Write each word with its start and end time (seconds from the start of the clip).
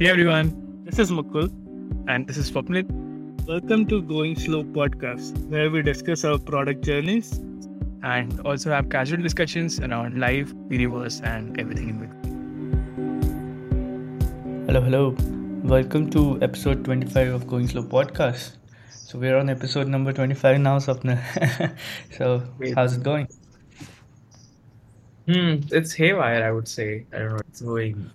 Hey 0.00 0.08
everyone, 0.08 0.84
this 0.86 0.98
is 0.98 1.10
Mukul 1.10 1.50
and 2.08 2.26
this 2.26 2.38
is 2.38 2.50
Swapnil. 2.50 2.86
Welcome 3.46 3.86
to 3.88 4.00
Going 4.00 4.34
Slow 4.34 4.64
podcast, 4.64 5.36
where 5.50 5.70
we 5.70 5.82
discuss 5.82 6.24
our 6.24 6.38
product 6.38 6.82
journeys 6.82 7.32
and 8.02 8.40
also 8.46 8.70
have 8.70 8.88
casual 8.88 9.20
discussions 9.20 9.78
around 9.78 10.18
life, 10.18 10.54
universe, 10.70 11.20
and 11.20 11.60
everything 11.60 11.90
in 11.90 11.98
between. 11.98 12.24
Hello, 14.66 14.80
hello. 14.80 15.14
Welcome 15.64 16.08
to 16.12 16.38
episode 16.40 16.82
25 16.86 17.34
of 17.34 17.46
Going 17.46 17.68
Slow 17.68 17.82
podcast. 17.82 18.56
So 18.88 19.18
we're 19.18 19.36
on 19.36 19.50
episode 19.50 19.86
number 19.86 20.14
25 20.14 20.60
now, 20.60 20.78
Swapnil. 20.78 21.20
so 22.16 22.42
how's 22.74 22.96
it 22.96 23.02
going? 23.02 23.28
Hmm, 25.26 25.56
it's 25.70 25.92
haywire, 25.92 26.42
I 26.42 26.52
would 26.52 26.68
say. 26.68 27.04
I 27.12 27.18
don't 27.18 27.32
know. 27.32 27.40
It's 27.50 27.60
going 27.60 28.10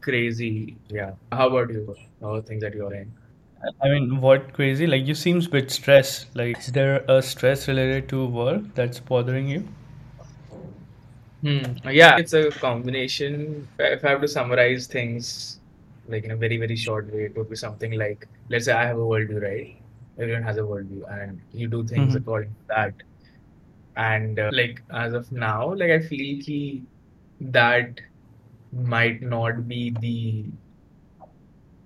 crazy. 0.00 0.76
Yeah. 0.88 1.12
How 1.32 1.48
about 1.48 1.70
you? 1.70 1.94
How 2.20 2.34
are 2.34 2.42
things 2.42 2.62
that 2.62 2.74
you're 2.74 2.92
in? 2.94 3.12
I 3.82 3.88
mean, 3.88 4.20
what 4.20 4.52
crazy? 4.52 4.86
Like, 4.86 5.06
you 5.06 5.14
seems 5.14 5.46
a 5.46 5.50
bit 5.50 5.70
stressed. 5.70 6.34
Like, 6.36 6.58
is 6.58 6.66
there 6.72 7.04
a 7.08 7.22
stress 7.22 7.68
related 7.68 8.08
to 8.10 8.26
work 8.26 8.62
that's 8.74 9.00
bothering 9.00 9.48
you? 9.48 9.68
Hmm. 11.42 11.72
Yeah, 11.88 12.18
it's 12.18 12.32
a 12.34 12.50
combination. 12.50 13.68
If 13.78 14.04
I 14.04 14.10
have 14.10 14.20
to 14.20 14.28
summarize 14.28 14.86
things 14.86 15.58
like 16.06 16.24
in 16.24 16.32
a 16.32 16.36
very, 16.36 16.56
very 16.58 16.76
short 16.76 17.12
way, 17.12 17.24
it 17.24 17.36
would 17.36 17.48
be 17.48 17.56
something 17.56 17.92
like, 17.92 18.28
let's 18.48 18.66
say 18.66 18.72
I 18.72 18.84
have 18.86 18.98
a 18.98 19.00
worldview, 19.00 19.40
right? 19.42 19.76
Everyone 20.18 20.42
has 20.42 20.58
a 20.58 20.60
worldview, 20.60 21.02
and 21.10 21.40
you 21.52 21.68
do 21.68 21.84
things 21.86 22.14
Mhm. 22.14 22.16
according 22.16 22.50
to 22.50 22.64
that. 22.68 22.94
And 23.96 24.38
uh, 24.38 24.50
like 24.52 24.82
as 24.90 25.14
of 25.14 25.30
now, 25.32 25.74
like 25.74 25.90
I 25.90 26.00
feel 26.00 26.42
ki 26.42 26.84
that 27.40 28.00
might 28.72 29.22
not 29.22 29.68
be 29.68 29.90
the 30.00 30.44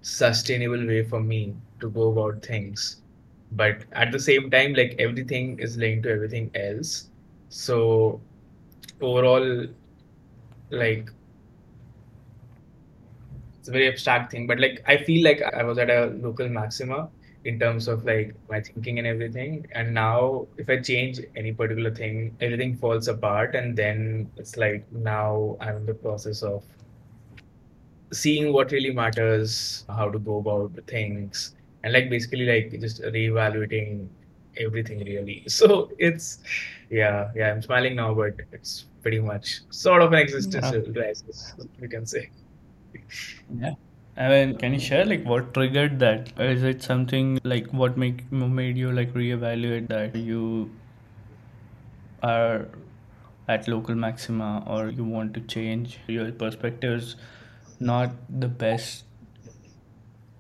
sustainable 0.02 0.86
way 0.86 1.04
for 1.04 1.20
me 1.20 1.54
to 1.80 1.90
go 1.90 2.10
about 2.12 2.44
things. 2.44 3.02
But 3.52 3.84
at 3.92 4.12
the 4.12 4.18
same 4.18 4.50
time, 4.50 4.74
like 4.74 4.96
everything 4.98 5.58
is 5.58 5.76
linked 5.76 6.04
to 6.04 6.10
everything 6.10 6.50
else. 6.54 7.08
So 7.48 8.20
overall, 9.00 9.66
like 10.70 11.10
it's 13.58 13.68
a 13.68 13.72
very 13.72 13.88
abstract 13.88 14.32
thing. 14.32 14.46
But 14.46 14.60
like 14.60 14.82
I 14.86 14.96
feel 14.98 15.24
like 15.24 15.42
I 15.42 15.62
was 15.62 15.78
at 15.78 15.90
a 15.90 16.06
local 16.06 16.48
maxima 16.48 17.08
in 17.44 17.58
terms 17.58 17.88
of 17.88 18.04
like 18.04 18.34
my 18.48 18.60
thinking 18.60 18.98
and 18.98 19.06
everything. 19.06 19.66
And 19.72 19.92
now 19.92 20.46
if 20.56 20.68
I 20.68 20.80
change 20.80 21.20
any 21.36 21.52
particular 21.52 21.94
thing, 21.94 22.36
everything 22.40 22.76
falls 22.76 23.08
apart. 23.08 23.54
And 23.54 23.76
then 23.76 24.30
it's 24.36 24.56
like 24.56 24.90
now 24.92 25.56
I'm 25.60 25.76
in 25.78 25.86
the 25.86 25.94
process 25.94 26.42
of 26.42 26.64
seeing 28.12 28.52
what 28.52 28.70
really 28.70 28.92
matters, 28.92 29.84
how 29.88 30.08
to 30.10 30.18
go 30.18 30.38
about 30.38 30.72
things, 30.86 31.54
and 31.82 31.92
like 31.92 32.08
basically 32.08 32.46
like 32.46 32.80
just 32.80 33.02
reevaluating 33.02 34.08
everything 34.56 35.00
really. 35.04 35.44
So 35.48 35.90
it's 35.98 36.38
yeah, 36.90 37.30
yeah, 37.34 37.52
I'm 37.52 37.62
smiling 37.62 37.96
now, 37.96 38.14
but 38.14 38.36
it's 38.52 38.86
pretty 39.02 39.20
much 39.20 39.60
sort 39.70 40.00
of 40.00 40.12
an 40.12 40.18
existential 40.18 40.82
crisis, 40.92 41.54
you 41.80 41.88
can 41.88 42.06
say. 42.06 42.30
Yeah. 43.58 43.74
I 44.16 44.28
mean, 44.28 44.56
can 44.58 44.72
you 44.72 44.78
share 44.78 45.04
like 45.04 45.24
what 45.24 45.52
triggered 45.54 45.98
that? 45.98 46.32
Is 46.38 46.62
it 46.62 46.82
something 46.82 47.40
like 47.42 47.72
what 47.72 47.96
make 47.96 48.30
made 48.30 48.76
you 48.76 48.92
like 48.92 49.12
reevaluate 49.12 49.88
that 49.88 50.14
you 50.14 50.70
are 52.22 52.68
at 53.48 53.68
local 53.68 53.94
maxima 53.94 54.62
or 54.66 54.88
you 54.88 55.04
want 55.04 55.34
to 55.34 55.40
change 55.40 55.98
your 56.06 56.30
perspectives 56.32 57.16
not 57.80 58.10
the 58.44 58.48
best 58.48 59.04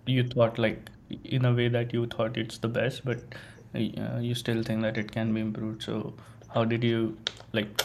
you 0.06 0.24
thought 0.28 0.58
like 0.58 0.90
in 1.24 1.44
a 1.44 1.52
way 1.52 1.68
that 1.68 1.92
you 1.92 2.06
thought 2.06 2.36
it's 2.36 2.58
the 2.58 2.68
best 2.68 3.04
but 3.04 3.18
uh, 3.74 4.18
you 4.20 4.34
still 4.34 4.62
think 4.62 4.82
that 4.82 4.96
it 4.96 5.12
can 5.12 5.34
be 5.34 5.40
improved 5.40 5.82
so 5.82 6.14
how 6.54 6.64
did 6.64 6.82
you 6.82 7.16
like 7.52 7.82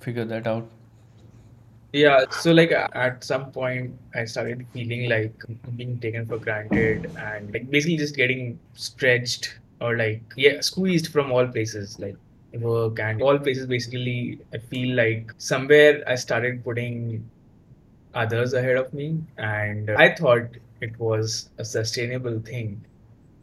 figure 0.00 0.24
that 0.24 0.46
out 0.46 0.68
Yeah, 1.92 2.24
so 2.30 2.52
like 2.52 2.70
at 2.70 3.24
some 3.24 3.50
point, 3.50 3.98
I 4.14 4.24
started 4.24 4.64
feeling 4.72 5.08
like 5.08 5.34
being 5.76 5.98
taken 5.98 6.24
for 6.24 6.38
granted 6.38 7.10
and 7.16 7.52
like 7.52 7.68
basically 7.68 7.96
just 7.96 8.14
getting 8.14 8.60
stretched 8.74 9.58
or 9.80 9.96
like, 9.96 10.22
yeah, 10.36 10.60
squeezed 10.60 11.08
from 11.08 11.32
all 11.32 11.48
places, 11.48 11.98
like 11.98 12.14
work 12.52 13.00
and 13.00 13.20
all 13.20 13.38
places. 13.38 13.66
Basically, 13.66 14.38
I 14.54 14.58
feel 14.58 14.94
like 14.94 15.32
somewhere 15.38 16.04
I 16.06 16.14
started 16.14 16.62
putting 16.62 17.28
others 18.14 18.52
ahead 18.52 18.76
of 18.76 18.94
me, 18.94 19.18
and 19.38 19.90
I 19.90 20.14
thought 20.14 20.46
it 20.80 20.96
was 21.00 21.50
a 21.58 21.64
sustainable 21.64 22.38
thing. 22.40 22.84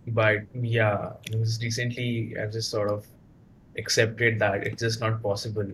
But 0.07 0.43
yeah, 0.53 1.11
it 1.29 1.37
was 1.37 1.61
recently 1.61 2.37
I've 2.39 2.53
just 2.53 2.69
sort 2.69 2.89
of 2.89 3.05
accepted 3.77 4.39
that 4.39 4.65
it's 4.65 4.81
just 4.81 5.01
not 5.01 5.21
possible. 5.21 5.69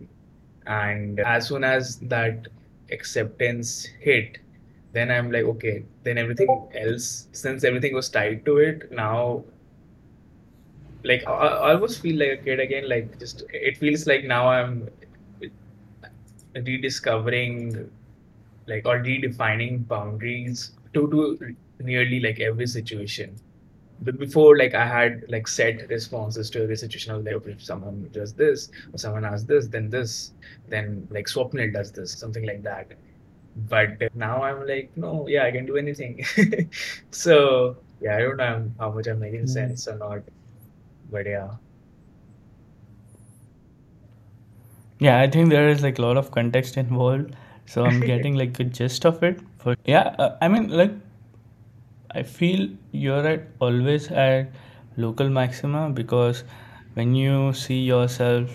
And 0.65 1.19
as 1.19 1.49
soon 1.49 1.63
as 1.63 1.97
that 1.99 2.47
acceptance 2.93 3.85
hit, 3.99 4.37
then 4.93 5.11
I'm 5.11 5.31
like, 5.31 5.45
okay, 5.45 5.85
then 6.03 6.17
everything 6.17 6.69
else, 6.75 7.27
since 7.31 7.63
everything 7.63 7.93
was 7.93 8.09
tied 8.09 8.45
to 8.45 8.57
it, 8.57 8.91
now 8.91 9.43
like 11.03 11.23
I, 11.27 11.31
I 11.31 11.73
almost 11.73 12.01
feel 12.01 12.17
like 12.17 12.39
a 12.39 12.43
kid 12.43 12.59
again. 12.59 12.89
Like 12.89 13.19
just 13.19 13.43
it 13.49 13.77
feels 13.77 14.07
like 14.07 14.23
now 14.25 14.47
I'm 14.49 14.89
rediscovering 16.55 17.89
like 18.67 18.85
or 18.85 18.99
redefining 18.99 19.87
boundaries 19.87 20.71
to 20.93 21.07
to 21.09 21.55
nearly 21.79 22.19
like 22.19 22.39
every 22.39 22.67
situation. 22.67 23.35
But 24.01 24.17
before, 24.19 24.57
like 24.57 24.73
I 24.73 24.85
had 24.85 25.25
like 25.29 25.47
set 25.47 25.87
responses 25.89 26.49
to 26.51 26.63
every 26.63 26.75
situation. 26.75 27.13
I 27.13 27.17
was 27.17 27.25
like, 27.25 27.35
okay, 27.35 27.51
if 27.51 27.63
someone 27.63 28.09
does 28.11 28.33
this 28.33 28.69
or 28.91 28.97
someone 28.97 29.23
asks 29.23 29.47
this, 29.47 29.67
then 29.67 29.89
this, 29.89 30.31
then 30.67 31.07
like 31.09 31.27
Swapnil 31.27 31.71
does 31.71 31.91
this, 31.91 32.11
something 32.11 32.45
like 32.45 32.63
that. 32.63 32.91
But 33.69 34.13
now 34.15 34.41
I'm 34.41 34.67
like, 34.67 34.91
no, 34.97 35.27
yeah, 35.27 35.45
I 35.45 35.51
can 35.51 35.65
do 35.65 35.77
anything. 35.77 36.25
so 37.11 37.77
yeah, 38.01 38.17
I 38.17 38.19
don't 38.19 38.37
know 38.37 38.71
how 38.79 38.91
much 38.91 39.07
I'm 39.07 39.19
making 39.19 39.47
sense 39.47 39.87
or 39.87 39.97
not, 39.97 40.23
but 41.09 41.25
yeah. 41.25 41.51
yeah 45.05 45.19
i 45.19 45.29
think 45.35 45.49
there 45.49 45.69
is 45.69 45.81
like 45.85 45.99
a 45.99 46.01
lot 46.01 46.17
of 46.17 46.29
context 46.35 46.77
involved 46.81 47.35
so 47.65 47.85
i'm 47.85 47.99
getting 48.11 48.35
like 48.41 48.59
a 48.59 48.67
gist 48.79 49.05
of 49.05 49.23
it 49.29 49.39
but 49.63 49.79
yeah 49.85 50.15
uh, 50.25 50.29
i 50.41 50.47
mean 50.47 50.69
like 50.81 50.93
I 52.15 52.23
feel 52.23 52.69
you're 52.91 53.27
at 53.27 53.47
always 53.59 54.07
at 54.11 54.51
local 54.97 55.29
maxima 55.29 55.89
because 55.89 56.43
when 56.93 57.15
you 57.15 57.53
see 57.53 57.81
yourself 57.81 58.51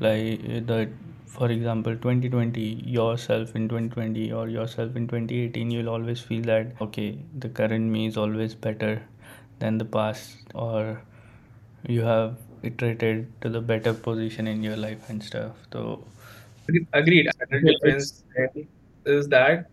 like 0.00 0.40
eh, 0.56 0.60
the 0.70 0.88
for 1.26 1.50
example 1.50 1.96
2020 1.96 2.64
yourself 2.96 3.54
in 3.54 3.68
2020 3.68 4.32
or 4.32 4.48
yourself 4.48 4.96
in 4.96 5.06
2018 5.08 5.70
you'll 5.70 5.88
always 5.88 6.20
feel 6.20 6.42
that 6.42 6.74
okay 6.80 7.18
the 7.38 7.48
current 7.48 7.90
me 7.96 8.06
is 8.06 8.16
always 8.16 8.54
better 8.54 9.02
than 9.58 9.78
the 9.78 9.84
past 9.84 10.38
or 10.54 11.02
you 11.88 12.02
have 12.02 12.36
iterated 12.62 13.28
to 13.42 13.48
the 13.48 13.60
better 13.60 13.92
position 13.92 14.46
in 14.46 14.62
your 14.62 14.76
life 14.76 15.08
and 15.10 15.22
stuff. 15.22 15.52
So 15.72 16.04
agreed. 16.92 17.28
The 17.50 17.60
difference 17.60 18.24
is 19.06 19.28
that 19.28 19.66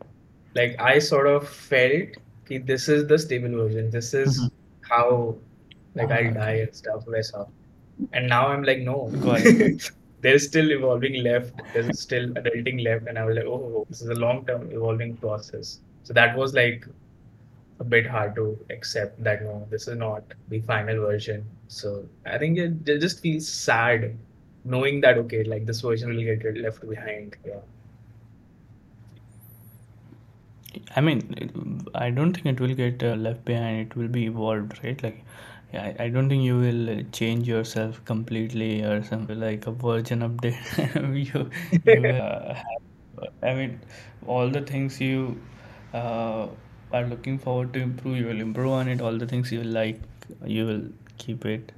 like 0.55 0.75
I 0.79 0.99
sort 0.99 1.27
of 1.27 1.47
felt 1.47 2.09
this 2.57 2.87
is 2.89 3.07
the 3.07 3.17
stable 3.19 3.49
version. 3.63 3.89
This 3.89 4.13
is 4.13 4.39
Mhm. 4.41 4.49
how 4.81 5.37
like 5.95 6.11
Ah, 6.11 6.15
I'll 6.15 6.33
die 6.33 6.55
and 6.65 6.75
stuff 6.75 7.05
वैसा. 7.05 7.49
And 8.13 8.27
now 8.29 8.47
I'm 8.47 8.63
like, 8.63 8.79
no, 8.79 8.97
there's 10.21 10.47
still 10.47 10.71
evolving 10.71 11.23
left. 11.23 11.61
There's 11.73 12.01
still 12.01 12.29
adulting 12.41 12.83
left, 12.83 13.07
and 13.07 13.17
I 13.17 13.25
was 13.25 13.35
like, 13.37 13.45
oh, 13.45 13.85
this 13.89 14.01
is 14.01 14.09
a 14.09 14.15
long-term 14.15 14.71
evolving 14.71 15.17
process. 15.17 15.81
So 16.03 16.13
that 16.13 16.35
was 16.37 16.53
like 16.53 16.85
a 17.79 17.83
bit 17.83 18.05
hard 18.07 18.35
to 18.35 18.65
accept 18.69 19.23
that 19.23 19.41
no, 19.43 19.67
this 19.69 19.87
is 19.87 19.97
not 19.97 20.23
the 20.47 20.59
final 20.61 21.01
version. 21.05 21.45
So 21.67 22.09
I 22.25 22.37
think 22.37 22.57
it, 22.57 22.87
it 22.87 22.99
just 22.99 23.21
feels 23.21 23.47
sad 23.47 24.17
knowing 24.63 25.01
that 25.01 25.17
okay, 25.19 25.43
like 25.43 25.65
this 25.65 25.81
version 25.81 26.09
will 26.15 26.23
get 26.23 26.57
left 26.57 26.87
behind. 26.87 27.35
Yeah. 27.45 27.61
I 30.95 31.01
mean, 31.01 31.81
I 31.95 32.09
don't 32.09 32.33
think 32.33 32.45
it 32.47 32.59
will 32.59 32.73
get 32.75 33.03
uh, 33.03 33.15
left 33.15 33.45
behind. 33.45 33.87
It 33.87 33.95
will 33.95 34.07
be 34.07 34.25
evolved, 34.25 34.79
right? 34.83 35.01
Like, 35.01 35.23
I, 35.73 35.95
I 35.99 36.09
don't 36.09 36.29
think 36.29 36.43
you 36.43 36.57
will 36.59 36.89
uh, 36.99 37.03
change 37.11 37.47
yourself 37.47 38.03
completely 38.05 38.83
or 38.83 39.03
something 39.03 39.39
like 39.39 39.65
a 39.67 39.71
version 39.71 40.19
update. 40.21 40.57
you, 41.33 41.49
you 41.85 42.09
uh, 42.09 42.57
I 43.43 43.53
mean, 43.53 43.79
all 44.27 44.49
the 44.49 44.61
things 44.61 44.99
you 45.01 45.39
uh, 45.93 46.47
are 46.91 47.05
looking 47.05 47.39
forward 47.39 47.73
to 47.73 47.79
improve, 47.79 48.17
you 48.17 48.25
will 48.27 48.41
improve 48.41 48.71
on 48.71 48.87
it. 48.87 49.01
All 49.01 49.17
the 49.17 49.27
things 49.27 49.51
you 49.51 49.63
like, 49.63 49.99
you 50.45 50.65
will 50.65 50.83
keep 51.17 51.45
it 51.45 51.71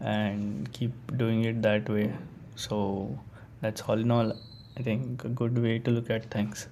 and 0.00 0.70
keep 0.72 0.92
doing 1.16 1.44
it 1.44 1.62
that 1.62 1.88
way. 1.88 2.12
So 2.56 3.18
that's 3.60 3.80
all 3.82 3.98
in 3.98 4.10
all, 4.10 4.32
I 4.76 4.82
think 4.82 5.24
a 5.24 5.28
good 5.28 5.58
way 5.58 5.78
to 5.78 5.90
look 5.90 6.10
at 6.10 6.30
things. 6.30 6.68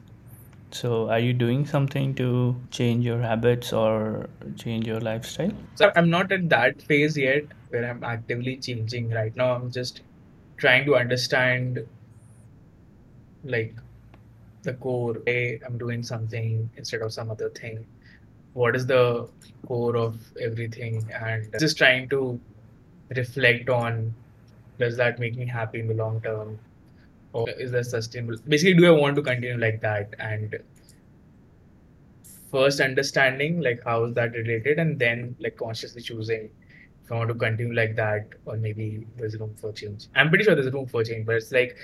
So, 0.72 1.10
are 1.10 1.18
you 1.18 1.34
doing 1.34 1.66
something 1.66 2.14
to 2.14 2.56
change 2.70 3.04
your 3.04 3.20
habits 3.20 3.72
or 3.72 4.28
change 4.56 4.86
your 4.86 5.00
lifestyle? 5.00 5.52
So 5.74 5.92
I'm 5.94 6.08
not 6.10 6.32
at 6.32 6.48
that 6.48 6.80
phase 6.82 7.16
yet 7.16 7.44
where 7.68 7.88
I'm 7.88 8.02
actively 8.02 8.56
changing. 8.56 9.10
Right 9.10 9.36
now, 9.36 9.54
I'm 9.54 9.70
just 9.70 10.00
trying 10.56 10.86
to 10.86 10.96
understand 10.96 11.86
like 13.44 13.76
the 14.62 14.72
core. 14.74 15.16
Hey, 15.26 15.60
I'm 15.66 15.76
doing 15.76 16.02
something 16.02 16.70
instead 16.76 17.02
of 17.02 17.12
some 17.12 17.30
other 17.30 17.50
thing. 17.50 17.84
What 18.54 18.74
is 18.74 18.86
the 18.86 19.28
core 19.66 19.96
of 19.96 20.18
everything? 20.40 21.10
And 21.12 21.54
just 21.58 21.76
trying 21.76 22.08
to 22.10 22.40
reflect 23.14 23.68
on 23.68 24.14
does 24.78 24.96
that 24.96 25.18
make 25.18 25.36
me 25.36 25.46
happy 25.46 25.80
in 25.80 25.86
the 25.88 25.94
long 25.94 26.20
term? 26.22 26.58
Or 27.32 27.48
is 27.50 27.72
that 27.72 27.86
sustainable? 27.86 28.36
Basically, 28.46 28.74
do 28.74 28.86
I 28.86 28.90
want 28.90 29.16
to 29.16 29.22
continue 29.22 29.56
like 29.56 29.80
that? 29.80 30.14
And 30.18 30.58
first 32.52 32.80
understanding 32.80 33.60
like 33.60 33.82
how 33.84 34.04
is 34.04 34.14
that 34.14 34.32
related 34.32 34.78
and 34.78 34.98
then 34.98 35.34
like 35.40 35.56
consciously 35.56 36.02
choosing 36.02 36.50
if 37.02 37.10
I 37.10 37.16
want 37.16 37.28
to 37.28 37.34
continue 37.34 37.74
like 37.74 37.96
that 37.96 38.28
or 38.44 38.56
maybe 38.56 39.06
there's 39.16 39.38
room 39.38 39.54
for 39.56 39.72
change. 39.72 40.08
I'm 40.14 40.28
pretty 40.28 40.44
sure 40.44 40.54
there's 40.54 40.72
room 40.72 40.86
for 40.86 41.02
change, 41.02 41.26
but 41.26 41.36
it's 41.36 41.50
like, 41.50 41.76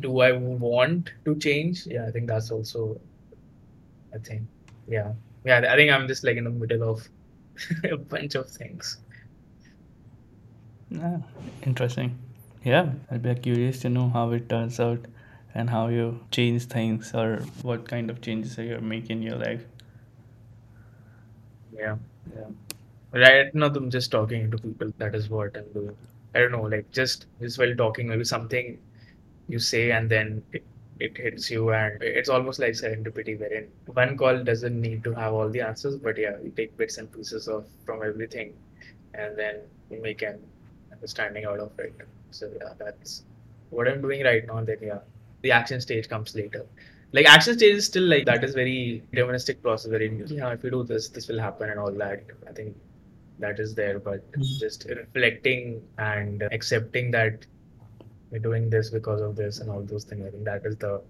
do 0.00 0.20
I 0.20 0.32
want 0.32 1.10
to 1.24 1.36
change? 1.36 1.86
Yeah, 1.86 2.06
I 2.06 2.12
think 2.12 2.28
that's 2.28 2.50
also 2.50 3.00
a 4.12 4.18
thing. 4.20 4.46
Yeah. 4.88 5.12
Yeah, 5.44 5.66
I 5.68 5.76
think 5.76 5.90
I'm 5.90 6.06
just 6.06 6.22
like 6.24 6.36
in 6.36 6.44
the 6.44 6.50
middle 6.50 6.88
of 6.88 7.06
a 7.90 7.96
bunch 7.96 8.36
of 8.36 8.48
things. 8.48 8.98
Ah, 11.00 11.18
interesting. 11.64 12.16
Yeah, 12.64 12.94
I'd 13.10 13.22
be 13.22 13.34
curious 13.34 13.80
to 13.80 13.90
know 13.90 14.08
how 14.08 14.30
it 14.30 14.48
turns 14.48 14.80
out 14.80 15.04
and 15.54 15.68
how 15.68 15.88
you 15.88 16.24
change 16.30 16.64
things 16.64 17.14
or 17.14 17.40
what 17.60 17.86
kind 17.86 18.08
of 18.08 18.22
changes 18.22 18.58
are 18.58 18.64
you're 18.64 18.80
making 18.80 19.18
in 19.18 19.22
your 19.22 19.36
life. 19.36 19.64
Yeah. 21.72 21.96
Yeah. 22.36 22.50
Right 23.12 23.54
now, 23.54 23.66
I'm 23.66 23.90
just 23.90 24.10
talking 24.10 24.50
to 24.50 24.58
people. 24.58 24.92
That 24.98 25.14
is 25.14 25.28
what 25.30 25.56
I'm 25.56 25.72
doing. 25.72 25.96
I 26.34 26.40
don't 26.40 26.52
know, 26.52 26.62
like 26.62 26.90
just 26.92 27.26
just 27.40 27.58
while 27.58 27.74
talking, 27.76 28.08
maybe 28.08 28.24
something 28.24 28.78
you 29.48 29.58
say 29.58 29.92
and 29.92 30.10
then 30.10 30.42
it, 30.52 30.64
it 31.00 31.16
hits 31.18 31.50
you, 31.50 31.72
and 31.72 32.02
it's 32.02 32.28
almost 32.30 32.58
like 32.60 32.72
serendipity, 32.72 33.38
wherein 33.38 33.68
one 33.86 34.16
call 34.16 34.42
doesn't 34.44 34.80
need 34.80 35.04
to 35.04 35.12
have 35.14 35.34
all 35.34 35.50
the 35.50 35.60
answers, 35.62 35.96
but 35.96 36.18
yeah, 36.18 36.38
you 36.42 36.52
take 36.56 36.76
bits 36.76 36.98
and 36.98 37.12
pieces 37.12 37.48
of 37.48 37.66
from 37.86 38.02
everything, 38.02 38.54
and 39.14 39.36
then 39.38 39.60
you 39.90 40.00
make 40.02 40.22
an 40.22 40.40
understanding 40.92 41.44
out 41.46 41.60
of 41.60 41.72
it. 41.80 41.94
So 42.32 42.50
yeah, 42.60 42.72
that's 42.78 43.24
what 43.70 43.88
I'm 43.88 44.02
doing 44.02 44.24
right 44.24 44.46
now. 44.46 44.58
And 44.58 44.66
then 44.66 44.78
yeah, 44.82 44.98
the 45.42 45.52
action 45.52 45.80
stage 45.80 46.08
comes 46.08 46.34
later. 46.34 46.66
Like 47.12 47.26
action 47.26 47.54
stage 47.58 47.74
is 47.76 47.86
still 47.86 48.04
like 48.04 48.24
that 48.26 48.42
is 48.42 48.54
very 48.54 49.02
deterministic 49.12 49.60
process 49.60 49.90
wherein 49.90 50.24
yeah, 50.28 50.52
if 50.52 50.64
you 50.64 50.70
do 50.70 50.82
this, 50.82 51.08
this 51.08 51.28
will 51.28 51.38
happen 51.38 51.70
and 51.70 51.78
all 51.78 51.92
that. 51.92 52.24
I 52.48 52.52
think 52.52 52.76
that 53.38 53.58
is 53.60 53.74
there, 53.74 53.98
but 53.98 54.24
just 54.40 54.86
reflecting 54.88 55.82
and 55.98 56.42
accepting 56.52 57.10
that 57.10 57.46
we're 58.30 58.38
doing 58.38 58.70
this 58.70 58.88
because 58.88 59.20
of 59.20 59.36
this 59.36 59.58
and 59.60 59.70
all 59.70 59.82
those 59.82 60.04
things. 60.04 60.26
I 60.26 60.30
think 60.30 60.44
that 60.44 60.64
is 60.64 60.76
the 60.76 61.02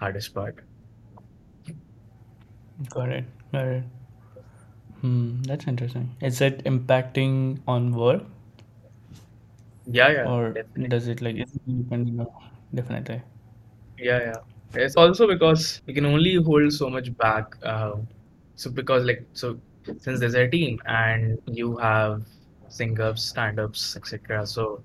hardest 0.00 0.34
part. 0.34 0.58
Got 2.90 3.10
it. 3.10 3.24
Got 3.52 3.66
it. 3.66 3.84
Hmm, 5.00 5.42
that's 5.42 5.66
interesting. 5.66 6.14
Is 6.20 6.40
it 6.40 6.64
impacting 6.64 7.60
on 7.68 7.92
work 7.94 8.22
Yeah, 9.86 10.10
yeah, 10.10 10.28
or 10.28 10.50
definitely. 10.50 10.88
does 10.88 11.08
it 11.08 11.22
like 11.22 11.36
is 11.36 11.58
it 11.66 12.28
definitely? 12.74 13.22
Yeah, 13.98 14.18
yeah. 14.18 14.34
It's 14.74 14.96
also 14.96 15.26
because 15.26 15.80
we 15.86 15.94
can 15.94 16.06
only 16.06 16.34
hold 16.36 16.72
so 16.72 16.90
much 16.90 17.16
back. 17.16 17.56
Uh, 17.62 17.92
so 18.56 18.70
because 18.70 19.04
like 19.04 19.24
so 19.32 19.58
since 19.98 20.20
there's 20.20 20.34
a 20.34 20.48
team 20.48 20.80
and 20.86 21.38
you 21.46 21.76
have 21.76 22.22
sync-ups, 22.68 23.22
stand-ups, 23.22 23.96
etc. 23.96 24.46
So 24.46 24.82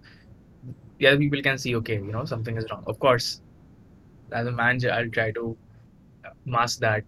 the 0.99 1.07
other 1.07 1.17
people 1.17 1.41
can 1.41 1.57
see, 1.57 1.75
okay, 1.77 1.95
you 1.95 2.11
know, 2.11 2.25
something 2.25 2.57
is 2.57 2.65
wrong. 2.69 2.83
Of 2.85 2.99
course, 2.99 3.41
as 4.31 4.47
a 4.47 4.51
manager, 4.51 4.91
I'll 4.91 5.09
try 5.09 5.31
to 5.31 5.57
mask 6.45 6.79
that 6.79 7.03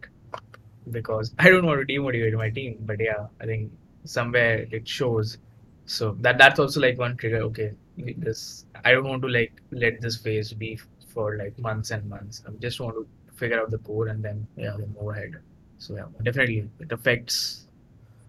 because 0.92 1.34
I 1.40 1.50
don't 1.50 1.66
want 1.66 1.88
to 1.88 1.94
demotivate 1.94 2.34
my 2.34 2.50
team. 2.50 2.78
But 2.82 3.00
yeah, 3.00 3.28
I 3.40 3.46
think 3.46 3.72
somewhere 4.06 4.68
it 4.72 4.88
shows. 4.88 5.38
So 5.86 6.18
that 6.22 6.38
that's 6.38 6.60
also 6.60 6.80
like 6.80 6.98
one 6.98 7.18
trigger. 7.18 7.42
Okay, 7.44 7.74
this 7.98 8.66
I 8.84 8.92
don't 8.92 9.08
want 9.08 9.22
to 9.24 9.28
like 9.28 9.62
let 9.72 10.02
this 10.02 10.18
phase 10.18 10.54
be 10.54 10.80
for 11.14 11.38
like 11.38 11.58
months 11.60 11.92
and 11.92 12.10
months. 12.10 12.44
I 12.48 12.52
just 12.60 12.80
want 12.80 12.96
to 12.96 13.08
figure 13.36 13.60
out 13.60 13.72
the 13.72 13.80
core 13.80 14.08
and 14.08 14.24
then 14.24 14.48
yeah, 14.56 14.76
then 14.78 14.96
move 15.00 15.12
ahead. 15.12 15.36
So 15.78 15.96
yeah, 15.96 16.06
definitely 16.24 16.70
it 16.80 16.92
affects 16.92 17.68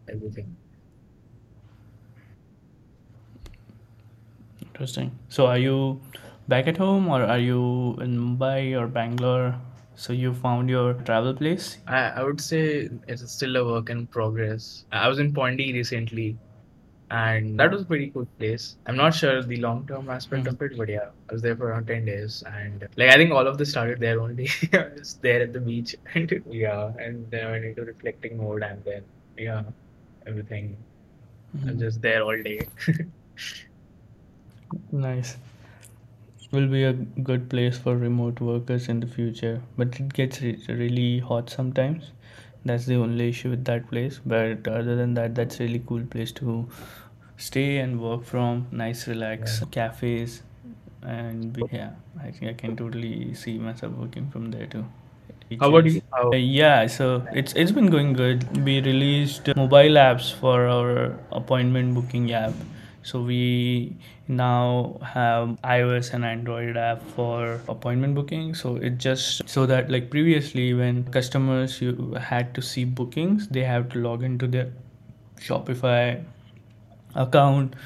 everything. 0.09 0.57
Interesting. 4.61 5.17
So 5.29 5.47
are 5.47 5.59
you 5.59 6.01
back 6.49 6.67
at 6.67 6.77
home 6.77 7.09
or 7.09 7.23
are 7.23 7.39
you 7.39 7.97
in 8.01 8.19
Mumbai 8.19 8.79
or 8.79 8.89
Bangalore? 8.89 9.55
So 9.95 10.13
you 10.13 10.35
found 10.35 10.69
your 10.69 10.95
travel 10.95 11.33
place? 11.33 11.79
I, 11.87 12.09
I 12.09 12.25
would 12.25 12.41
say 12.41 12.89
it's 13.07 13.31
still 13.31 13.57
a 13.57 13.65
work 13.65 13.91
in 13.91 14.09
progress. 14.09 14.85
I 14.91 15.07
was 15.07 15.21
in 15.21 15.33
Pondy 15.33 15.73
recently, 15.73 16.37
and 17.17 17.59
that 17.61 17.71
was 17.73 17.83
a 17.83 17.85
pretty 17.91 18.07
cool 18.11 18.27
place. 18.39 18.65
I'm 18.87 18.97
not 19.01 19.15
sure 19.21 19.43
the 19.43 19.57
long 19.65 19.81
term 19.91 20.09
aspect 20.15 20.45
Mhm. 20.45 20.53
of 20.55 20.63
it, 20.67 20.77
but 20.81 20.89
yeah, 20.95 21.09
I 21.29 21.33
was 21.35 21.43
there 21.47 21.57
for 21.57 21.69
around 21.71 21.87
10 21.93 22.05
days, 22.11 22.39
and 22.53 22.87
like 23.03 23.11
I 23.15 23.17
think 23.23 23.33
all 23.41 23.47
of 23.53 23.59
this 23.59 23.71
started 23.75 24.01
there 24.07 24.21
only. 24.27 24.49
I 24.73 24.85
was 24.99 25.15
there 25.29 25.43
at 25.49 25.53
the 25.59 25.61
beach, 25.71 25.95
and 26.15 26.35
yeah, 26.63 26.93
and 27.09 27.31
then 27.31 27.47
I 27.47 27.51
went 27.57 27.65
into 27.73 27.85
reflecting 27.93 28.39
mode, 28.45 28.63
and 28.71 28.85
then 28.91 29.03
yeah, 29.49 29.63
everything. 30.27 30.77
I 31.63 31.67
was 31.67 31.77
Mhm. 31.77 31.81
just 31.87 32.03
there 32.09 32.23
all 32.31 32.43
day. 32.51 32.61
Nice. 34.93 35.37
Will 36.53 36.69
be 36.69 36.85
a 36.85 36.93
good 36.95 37.51
place 37.51 37.77
for 37.77 37.97
remote 37.99 38.41
workers 38.41 38.89
in 38.89 39.01
the 39.01 39.07
future, 39.07 39.61
but 39.77 39.99
it 40.01 40.13
gets 40.15 40.41
re- 40.41 40.59
really 40.69 41.19
hot 41.19 41.51
sometimes. 41.51 42.13
That's 42.65 42.87
the 42.87 42.97
only 42.97 43.29
issue 43.29 43.51
with 43.51 43.65
that 43.67 43.89
place. 43.89 44.21
But 44.25 44.67
other 44.69 44.97
than 44.97 45.15
that, 45.15 45.35
that's 45.35 45.61
really 45.61 45.83
cool 45.87 46.05
place 46.07 46.33
to 46.33 46.67
stay 47.37 47.79
and 47.79 48.01
work 48.01 48.25
from. 48.25 48.67
Nice, 48.73 49.07
relax 49.09 49.61
Yeah. 49.61 49.69
cafes, 49.77 50.43
and 51.03 51.53
be, 51.53 51.63
yeah, 51.73 51.91
I 52.21 52.31
think 52.31 52.51
I 52.51 52.55
can 52.55 52.77
totally 52.77 53.35
see 53.35 53.59
myself 53.59 53.93
working 54.05 54.31
from 54.31 54.51
there 54.51 54.67
too. 54.67 54.85
How 55.61 55.69
about 55.69 55.85
you? 55.87 56.01
How? 56.13 56.31
Uh, 56.33 56.37
yeah, 56.37 56.87
so 56.87 57.09
it's 57.33 57.53
it's 57.55 57.71
been 57.73 57.91
going 57.97 58.13
good. 58.15 58.47
We 58.69 58.81
released 58.81 59.51
mobile 59.57 59.99
apps 60.05 60.33
for 60.45 60.67
our 60.67 61.19
appointment 61.33 61.95
booking 61.95 62.33
app. 62.33 62.55
So 63.05 63.21
we 63.21 63.97
now 64.29 64.99
have 65.03 65.61
iOS 65.63 66.15
and 66.15 66.25
Android 66.25 66.79
app 66.79 67.03
for 67.03 67.61
appointment 67.69 68.15
booking. 68.15 68.55
So 68.55 68.77
it 68.77 68.97
just 68.97 69.47
so 69.47 69.67
that 69.67 69.91
like 69.91 70.11
previously 70.11 70.73
when 70.73 71.05
customers 71.13 71.83
you 71.83 72.15
had 72.15 72.55
to 72.55 72.63
see 72.63 72.85
bookings, 72.85 73.49
they 73.49 73.63
have 73.63 73.91
to 73.91 73.99
log 73.99 74.23
into 74.23 74.47
their 74.47 74.73
Shopify 75.39 76.25
account 77.15 77.77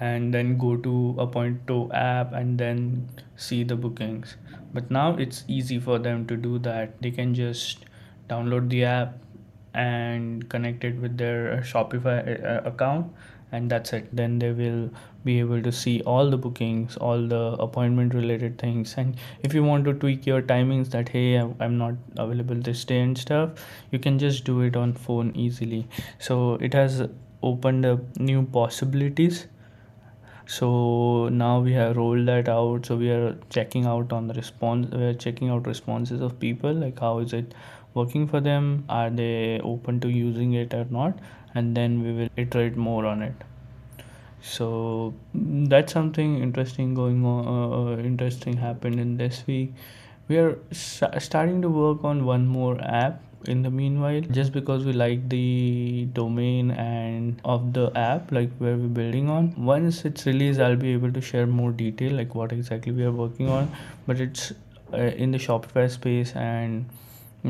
and 0.00 0.34
then 0.34 0.58
go 0.58 0.76
to 0.76 1.14
Appointo 1.16 1.88
app 1.94 2.32
and 2.32 2.58
then 2.58 3.08
see 3.36 3.62
the 3.62 3.76
bookings. 3.76 4.36
But 4.74 4.90
now 4.90 5.14
it's 5.16 5.44
easy 5.46 5.78
for 5.78 6.00
them 6.00 6.26
to 6.26 6.36
do 6.36 6.58
that. 6.70 7.00
They 7.00 7.12
can 7.12 7.34
just 7.34 7.84
download 8.28 8.68
the 8.68 8.84
app 8.84 9.18
and 9.74 10.48
connect 10.48 10.82
it 10.82 10.96
with 11.00 11.16
their 11.16 11.62
Shopify 11.62 12.44
uh, 12.44 12.68
account 12.68 13.12
and 13.52 13.70
that's 13.70 13.92
it. 13.92 14.14
Then 14.14 14.38
they 14.38 14.52
will 14.52 14.90
be 15.24 15.38
able 15.40 15.62
to 15.62 15.72
see 15.72 16.00
all 16.02 16.30
the 16.30 16.36
bookings, 16.36 16.96
all 16.96 17.26
the 17.26 17.56
appointment 17.58 18.14
related 18.14 18.58
things. 18.58 18.94
And 18.96 19.16
if 19.42 19.54
you 19.54 19.62
want 19.64 19.84
to 19.86 19.94
tweak 19.94 20.26
your 20.26 20.42
timings 20.42 20.90
that 20.90 21.08
hey, 21.08 21.38
I'm 21.38 21.78
not 21.78 21.94
available 22.16 22.56
this 22.56 22.84
day 22.84 23.00
and 23.00 23.16
stuff, 23.16 23.50
you 23.90 23.98
can 23.98 24.18
just 24.18 24.44
do 24.44 24.60
it 24.62 24.76
on 24.76 24.92
phone 24.92 25.32
easily. 25.34 25.88
So 26.18 26.54
it 26.54 26.74
has 26.74 27.08
opened 27.42 27.86
up 27.86 28.00
new 28.18 28.42
possibilities 28.42 29.46
so 30.46 31.28
now 31.28 31.58
we 31.60 31.72
have 31.72 31.96
rolled 31.96 32.26
that 32.26 32.48
out 32.48 32.86
so 32.86 32.96
we 32.96 33.10
are 33.10 33.36
checking 33.50 33.84
out 33.84 34.12
on 34.12 34.28
the 34.28 34.34
response 34.34 34.88
we 34.94 35.04
are 35.04 35.14
checking 35.14 35.48
out 35.50 35.66
responses 35.66 36.20
of 36.20 36.38
people 36.38 36.72
like 36.72 36.98
how 37.00 37.18
is 37.18 37.32
it 37.32 37.54
working 37.94 38.26
for 38.28 38.40
them 38.40 38.84
are 38.88 39.10
they 39.10 39.60
open 39.60 39.98
to 39.98 40.08
using 40.08 40.52
it 40.54 40.72
or 40.72 40.86
not 40.90 41.18
and 41.56 41.76
then 41.76 42.02
we 42.02 42.12
will 42.12 42.28
iterate 42.36 42.76
more 42.76 43.04
on 43.06 43.22
it. 43.22 43.44
So 44.40 45.14
that's 45.34 45.92
something 45.92 46.38
interesting 46.42 46.94
going 46.94 47.24
on 47.24 47.46
uh, 47.46 47.92
uh, 47.92 47.96
interesting 47.98 48.56
happened 48.56 49.00
in 49.00 49.16
this 49.16 49.44
week. 49.46 49.72
We 50.28 50.38
are 50.38 50.58
sta- 50.72 51.18
starting 51.18 51.62
to 51.62 51.68
work 51.68 52.04
on 52.04 52.24
one 52.24 52.46
more 52.46 52.80
app 52.80 53.22
in 53.46 53.62
the 53.62 53.70
meanwhile 53.70 54.20
just 54.38 54.52
because 54.52 54.84
we 54.84 54.92
like 54.92 55.28
the 55.28 56.08
domain 56.12 56.70
and 56.72 57.40
of 57.44 57.72
the 57.72 57.90
app 57.94 58.32
like 58.32 58.50
where 58.58 58.76
we're 58.76 58.94
building 59.00 59.28
on. 59.28 59.52
Once 59.56 60.04
it's 60.04 60.26
released 60.26 60.60
i'll 60.60 60.76
be 60.84 60.92
able 60.92 61.12
to 61.12 61.20
share 61.20 61.46
more 61.46 61.70
detail 61.70 62.12
like 62.12 62.34
what 62.34 62.52
exactly 62.52 62.92
we 62.92 63.04
are 63.04 63.12
working 63.12 63.48
on. 63.48 63.70
But 64.06 64.20
it's 64.20 64.52
uh, 64.92 64.96
in 64.96 65.30
the 65.32 65.38
shopify 65.38 65.90
space 65.90 66.32
And 66.34 66.86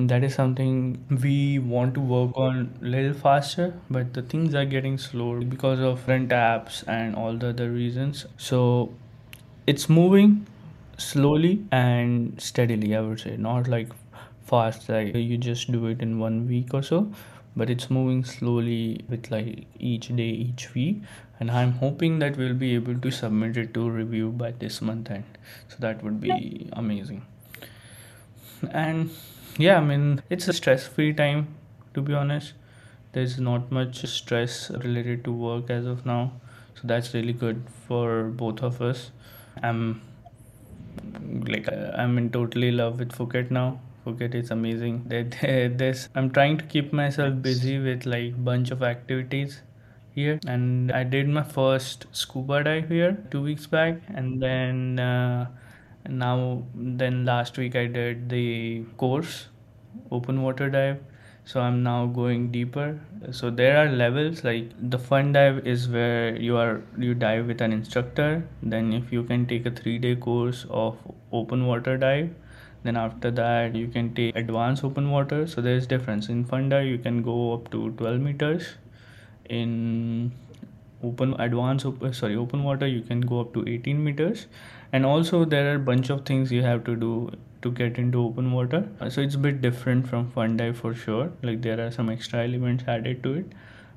that 0.04 0.22
is 0.22 0.34
something 0.34 1.02
we 1.22 1.58
want 1.58 1.94
to 1.94 2.00
work 2.00 2.36
on 2.36 2.78
a 2.82 2.84
little 2.84 3.14
faster, 3.14 3.74
but 3.90 4.12
the 4.14 4.22
things 4.22 4.54
are 4.54 4.64
getting 4.64 4.98
slow 4.98 5.40
because 5.40 5.80
of 5.80 6.06
rent 6.06 6.30
apps 6.30 6.86
and 6.86 7.14
all 7.16 7.34
the 7.36 7.48
other 7.48 7.70
reasons. 7.70 8.26
So 8.36 8.92
it's 9.66 9.88
moving 9.88 10.46
slowly 10.98 11.64
and 11.72 12.40
steadily, 12.40 12.94
I 12.96 13.00
would 13.00 13.20
say, 13.20 13.36
not 13.36 13.68
like 13.68 13.88
fast, 14.44 14.88
like 14.88 15.14
you 15.14 15.38
just 15.38 15.70
do 15.72 15.86
it 15.86 16.00
in 16.02 16.18
one 16.18 16.46
week 16.48 16.74
or 16.74 16.82
so, 16.82 17.10
but 17.56 17.70
it's 17.70 17.90
moving 17.90 18.24
slowly 18.24 19.04
with 19.08 19.30
like 19.30 19.66
each 19.78 20.14
day, 20.14 20.28
each 20.28 20.74
week. 20.74 21.02
And 21.40 21.50
I'm 21.50 21.72
hoping 21.72 22.18
that 22.20 22.36
we'll 22.36 22.54
be 22.54 22.74
able 22.74 22.98
to 22.98 23.10
submit 23.10 23.56
it 23.56 23.74
to 23.74 23.88
review 23.90 24.30
by 24.30 24.52
this 24.52 24.80
month 24.80 25.10
end. 25.10 25.24
So 25.68 25.76
that 25.80 26.02
would 26.02 26.20
be 26.20 26.68
amazing. 26.72 27.22
And 28.70 29.10
yeah, 29.58 29.76
I 29.78 29.80
mean, 29.80 30.22
it's 30.30 30.48
a 30.48 30.52
stress 30.52 30.86
free 30.86 31.12
time 31.12 31.54
to 31.94 32.02
be 32.02 32.14
honest. 32.14 32.52
There's 33.12 33.38
not 33.40 33.70
much 33.72 34.04
stress 34.06 34.70
related 34.70 35.24
to 35.24 35.32
work 35.32 35.70
as 35.70 35.86
of 35.86 36.04
now. 36.04 36.32
So 36.74 36.82
that's 36.84 37.14
really 37.14 37.32
good 37.32 37.62
for 37.88 38.24
both 38.24 38.62
of 38.62 38.82
us. 38.82 39.10
I'm 39.62 40.02
like 41.48 41.68
I'm 41.72 42.18
in 42.18 42.30
totally 42.30 42.70
love 42.72 42.98
with 42.98 43.12
Phuket 43.12 43.50
now. 43.50 43.80
Phuket 44.06 44.34
is 44.34 44.50
amazing. 44.50 45.04
There, 45.06 45.68
there's 45.68 46.08
I'm 46.14 46.30
trying 46.30 46.58
to 46.58 46.64
keep 46.64 46.92
myself 46.92 47.40
busy 47.42 47.78
with 47.78 48.06
like 48.06 48.42
bunch 48.44 48.70
of 48.70 48.82
activities 48.82 49.60
here, 50.14 50.38
and 50.46 50.92
I 50.92 51.02
did 51.04 51.28
my 51.28 51.42
first 51.42 52.06
scuba 52.12 52.62
dive 52.64 52.88
here 52.88 53.16
two 53.30 53.42
weeks 53.42 53.66
back, 53.66 54.00
and 54.14 54.42
then 54.42 54.98
uh, 54.98 55.46
now 56.08 56.62
then 56.74 57.24
last 57.24 57.58
week 57.58 57.76
I 57.76 57.86
did 57.86 58.28
the 58.28 58.84
course 58.96 59.48
open 60.10 60.42
water 60.42 60.70
dive. 60.70 60.98
So 61.44 61.60
i'm 61.60 61.84
now 61.84 62.06
going 62.06 62.50
deeper. 62.50 63.00
So 63.30 63.50
there 63.50 63.76
are 63.78 63.88
levels 63.88 64.42
like 64.42 64.70
the 64.90 64.98
fun 64.98 65.32
dive 65.32 65.64
is 65.64 65.88
where 65.88 66.34
you 66.36 66.56
are 66.56 66.82
you 66.98 67.14
dive 67.14 67.46
with 67.46 67.60
an 67.60 67.72
instructor. 67.72 68.48
Then 68.62 68.92
if 68.92 69.12
you 69.12 69.22
can 69.22 69.46
take 69.46 69.66
a 69.66 69.70
3 69.70 69.98
day 69.98 70.16
course 70.16 70.66
of 70.70 70.96
open 71.32 71.66
water 71.66 71.96
dive 71.96 72.30
then 72.82 72.96
after 72.96 73.30
that 73.30 73.76
you 73.76 73.86
can 73.88 74.12
take 74.14 74.34
advanced 74.36 74.84
open 74.84 75.10
water. 75.10 75.46
So 75.46 75.60
there's 75.60 75.86
difference. 75.86 76.28
In 76.28 76.44
fun 76.44 76.68
dive 76.68 76.86
you 76.86 76.98
can 76.98 77.22
go 77.22 77.54
up 77.54 77.70
to 77.70 77.90
12 77.92 78.20
meters. 78.20 78.74
In 79.48 80.32
open 81.04 81.34
advanced 81.38 81.86
sorry 82.12 82.34
open 82.34 82.64
water 82.64 82.86
you 82.86 83.02
can 83.02 83.20
go 83.20 83.40
up 83.40 83.52
to 83.54 83.64
18 83.68 84.02
meters 84.02 84.46
and 84.92 85.06
also 85.06 85.44
there 85.44 85.74
are 85.74 85.78
bunch 85.78 86.10
of 86.10 86.24
things 86.24 86.52
you 86.52 86.62
have 86.62 86.84
to 86.84 86.96
do 86.96 87.30
to 87.62 87.70
get 87.70 87.98
into 87.98 88.22
open 88.22 88.52
water. 88.52 88.88
Uh, 89.00 89.10
so 89.10 89.20
it's 89.20 89.34
a 89.34 89.38
bit 89.38 89.60
different 89.60 90.08
from 90.08 90.30
fun 90.30 90.56
dive 90.56 90.76
for 90.78 90.94
sure. 90.94 91.32
Like 91.42 91.62
there 91.62 91.80
are 91.84 91.90
some 91.90 92.10
extra 92.10 92.44
elements 92.44 92.84
added 92.86 93.22
to 93.24 93.34
it. 93.34 93.46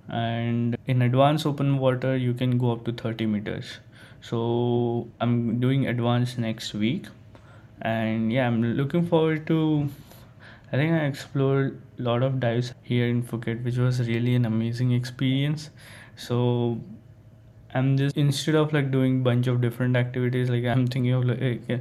And 0.10 0.78
in 0.88 1.02
advanced 1.04 1.46
open 1.46 1.78
water 1.78 2.16
you 2.18 2.34
can 2.34 2.58
go 2.58 2.72
up 2.72 2.86
to 2.86 2.92
30 2.92 3.28
meters. 3.28 3.78
So 4.22 5.08
i'm 5.22 5.60
doing 5.60 5.88
advanced 5.88 6.38
next 6.40 6.74
week. 6.74 7.08
And 7.82 8.34
yeah 8.34 8.48
i'm 8.48 8.62
looking 8.62 9.06
forward 9.06 9.46
to 9.48 9.90
i 10.72 10.76
think 10.76 10.92
i 10.94 11.06
explored 11.06 11.82
a 11.98 12.02
lot 12.02 12.24
of 12.24 12.40
dives 12.40 12.74
here 12.84 13.08
in 13.08 13.22
phuket 13.24 13.64
which 13.64 13.78
was 13.78 14.02
really 14.08 14.36
an 14.36 14.46
amazing 14.46 14.92
experience. 14.92 15.70
So 16.16 16.82
I'm 17.74 17.98
just 17.98 18.18
instead 18.18 18.56
of 18.56 18.74
like 18.74 18.92
doing 18.92 19.24
bunch 19.24 19.48
of 19.48 19.62
different 19.62 19.96
activities, 19.96 20.50
like 20.50 20.66
I'm 20.66 20.88
thinking 20.88 21.14
of 21.14 21.26
like, 21.26 21.40
eh, 21.70 21.78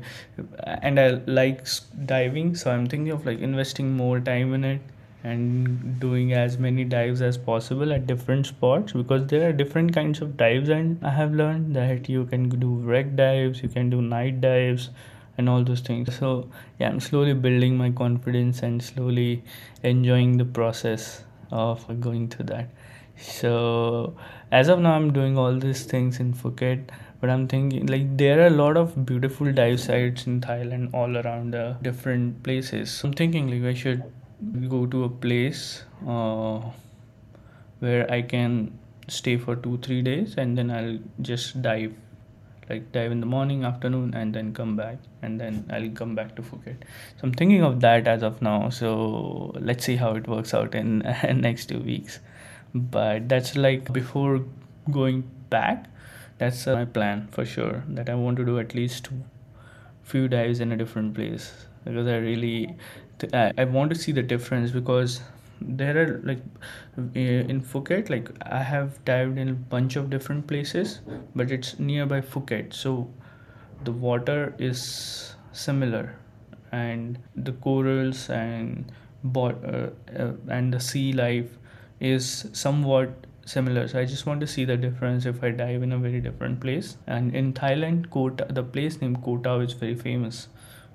and 0.82 1.00
I 1.00 1.08
like 1.26 1.66
diving, 2.06 2.54
so 2.54 2.70
I'm 2.70 2.86
thinking 2.86 3.10
of 3.10 3.26
like 3.26 3.40
investing 3.40 3.96
more 3.96 4.20
time 4.20 4.54
in 4.54 4.64
it 4.64 4.80
and 5.24 5.98
doing 5.98 6.32
as 6.32 6.58
many 6.58 6.84
dives 6.84 7.22
as 7.22 7.36
possible 7.36 7.92
at 7.92 8.06
different 8.06 8.46
spots 8.46 8.92
because 8.92 9.26
there 9.26 9.48
are 9.48 9.52
different 9.52 9.94
kinds 9.94 10.20
of 10.20 10.36
dives, 10.36 10.68
and 10.68 11.04
I 11.04 11.10
have 11.10 11.32
learned 11.32 11.74
that 11.76 12.08
you 12.08 12.24
can 12.26 12.48
do 12.48 12.74
wreck 12.76 13.16
dives, 13.16 13.62
you 13.62 13.68
can 13.68 13.90
do 13.90 14.02
night 14.02 14.40
dives, 14.40 14.90
and 15.38 15.48
all 15.48 15.64
those 15.64 15.80
things. 15.80 16.14
So 16.16 16.48
yeah, 16.78 16.88
I'm 16.88 17.00
slowly 17.00 17.32
building 17.34 17.76
my 17.76 17.90
confidence 17.90 18.62
and 18.62 18.82
slowly 18.82 19.42
enjoying 19.82 20.36
the 20.36 20.44
process 20.44 21.24
of 21.50 22.00
going 22.00 22.28
through 22.28 22.46
that. 22.46 22.68
So 23.18 24.16
as 24.50 24.68
of 24.68 24.78
now, 24.78 24.92
I'm 24.92 25.12
doing 25.12 25.36
all 25.36 25.58
these 25.58 25.84
things 25.84 26.20
in 26.20 26.32
Phuket, 26.32 26.90
but 27.20 27.30
I'm 27.30 27.48
thinking 27.48 27.86
like 27.86 28.16
there 28.16 28.40
are 28.42 28.46
a 28.46 28.50
lot 28.50 28.76
of 28.76 29.04
beautiful 29.04 29.52
dive 29.52 29.80
sites 29.80 30.26
in 30.26 30.40
Thailand 30.40 30.94
all 30.94 31.16
around 31.18 31.52
the 31.52 31.76
different 31.82 32.42
places. 32.42 32.90
So 32.90 33.08
I'm 33.08 33.14
thinking 33.14 33.48
like 33.48 33.68
I 33.68 33.74
should 33.74 34.02
go 34.68 34.86
to 34.86 35.04
a 35.04 35.08
place 35.08 35.84
uh, 36.06 36.60
where 37.80 38.10
I 38.10 38.22
can 38.22 38.78
stay 39.08 39.36
for 39.36 39.56
two 39.56 39.78
three 39.78 40.02
days 40.02 40.34
and 40.36 40.56
then 40.56 40.70
I'll 40.70 40.98
just 41.20 41.60
dive 41.60 41.94
like 42.70 42.92
dive 42.92 43.10
in 43.10 43.20
the 43.20 43.26
morning 43.26 43.64
afternoon 43.64 44.12
and 44.14 44.34
then 44.34 44.52
come 44.52 44.76
back 44.76 44.98
and 45.22 45.40
then 45.40 45.64
i'll 45.70 45.88
come 45.88 46.14
back 46.14 46.36
to 46.36 46.42
phuket. 46.42 46.76
So 47.16 47.22
i'm 47.22 47.32
thinking 47.32 47.62
of 47.62 47.80
that 47.80 48.06
as 48.06 48.22
of 48.22 48.42
now. 48.42 48.68
So 48.68 49.52
let's 49.58 49.84
see 49.84 49.96
how 49.96 50.14
it 50.16 50.28
works 50.28 50.52
out 50.52 50.74
in 50.74 50.98
next 51.40 51.66
two 51.66 51.80
weeks 51.80 52.20
but 52.74 53.28
that's 53.28 53.56
like 53.56 53.92
before 53.92 54.44
going 54.90 55.22
back 55.50 55.86
that's 56.38 56.66
uh, 56.66 56.74
my 56.74 56.84
plan 56.84 57.28
for 57.32 57.44
sure 57.44 57.82
that 57.88 58.08
i 58.08 58.14
want 58.14 58.36
to 58.36 58.44
do 58.44 58.58
at 58.58 58.74
least 58.74 59.08
few 60.08 60.28
dives 60.28 60.60
in 60.60 60.72
a 60.72 60.76
different 60.76 61.14
place. 61.14 61.52
Because 61.84 62.06
i 62.06 62.16
really 62.16 62.76
I, 63.32 63.64
want 63.64 63.90
to 63.90 63.98
see 63.98 64.12
the 64.12 64.22
difference 64.22 64.70
because 64.70 65.20
there 65.60 65.96
are 66.02 66.20
like 66.24 66.42
in 67.14 67.60
Phuket 67.60 68.10
like 68.10 68.28
I 68.42 68.62
have 68.62 69.04
dived 69.04 69.38
in 69.38 69.48
a 69.48 69.54
bunch 69.54 69.96
of 69.96 70.08
different 70.08 70.46
places 70.46 71.00
but 71.34 71.50
it's 71.50 71.78
nearby 71.78 72.20
Phuket. 72.20 72.72
So 72.72 73.08
the 73.84 73.92
water 73.92 74.54
is 74.58 75.34
similar 75.52 76.14
and 76.70 77.18
the 77.34 77.52
corals 77.52 78.28
and 78.30 78.92
bot 79.24 79.64
uh, 79.64 79.88
uh, 80.16 80.32
and 80.48 80.72
the 80.72 80.80
sea 80.80 81.12
life 81.12 81.57
is 82.00 82.46
somewhat 82.52 83.26
similar. 83.44 83.88
So 83.88 83.98
i 83.98 84.04
just 84.04 84.26
want 84.26 84.40
to 84.42 84.46
see 84.46 84.64
the 84.64 84.76
difference 84.76 85.24
if 85.26 85.42
i 85.42 85.50
dive 85.50 85.82
in 85.82 85.92
a 85.92 85.98
very 85.98 86.20
different 86.20 86.60
place. 86.60 86.96
And 87.06 87.34
in 87.34 87.52
thailand 87.52 88.10
Koh 88.10 88.28
Tao 88.30 88.46
the 88.58 88.62
place 88.62 89.00
named 89.00 89.22
Koh 89.24 89.38
Tao 89.38 89.60
is 89.60 89.72
very 89.72 89.94
famous 89.94 90.48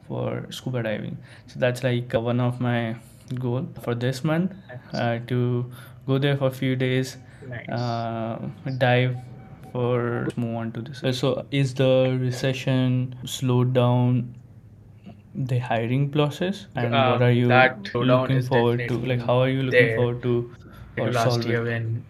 for 0.07 0.45
scuba 0.51 0.83
diving. 0.83 1.17
So 1.47 1.59
that's 1.59 1.83
like 1.83 2.13
uh, 2.13 2.19
one 2.19 2.39
of 2.39 2.59
my 2.61 2.95
goal 3.39 3.67
for 3.81 3.95
this 3.95 4.23
month 4.23 4.51
uh, 4.93 5.19
to 5.27 5.71
go 6.07 6.17
there 6.17 6.37
for 6.37 6.47
a 6.47 6.51
few 6.51 6.75
days 6.75 7.17
Nice. 7.47 7.69
uh, 7.69 8.39
dive 8.77 9.17
for 9.71 10.27
move 10.37 10.55
on 10.55 10.71
to 10.73 10.81
this. 10.81 11.03
Uh, 11.03 11.11
so 11.11 11.45
is 11.51 11.73
the 11.73 12.17
recession 12.21 13.15
slowed 13.25 13.73
down 13.73 14.35
the 15.35 15.57
hiring 15.59 16.09
process? 16.11 16.67
And 16.75 16.91
what 16.91 16.99
Um, 17.15 17.23
are 17.23 17.31
you 17.31 17.47
that 17.47 17.93
looking 17.95 18.41
forward 18.43 18.87
to? 18.87 18.97
like 19.13 19.21
how 19.21 19.39
are 19.39 19.49
you 19.49 19.63
looking 19.63 19.87
there. 19.87 19.95
forward 19.97 20.21
to 20.23 20.55
or 20.97 21.11
last 21.11 21.45
year 21.45 21.63
when 21.63 22.05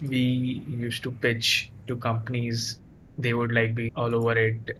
we 0.00 0.18
used 0.66 1.02
to 1.04 1.12
pitch 1.12 1.72
to 1.86 1.96
companies, 1.96 2.80
they 3.16 3.34
would 3.34 3.52
like 3.52 3.74
be 3.74 3.90
all 3.96 4.14
over 4.14 4.36
it. 4.38 4.78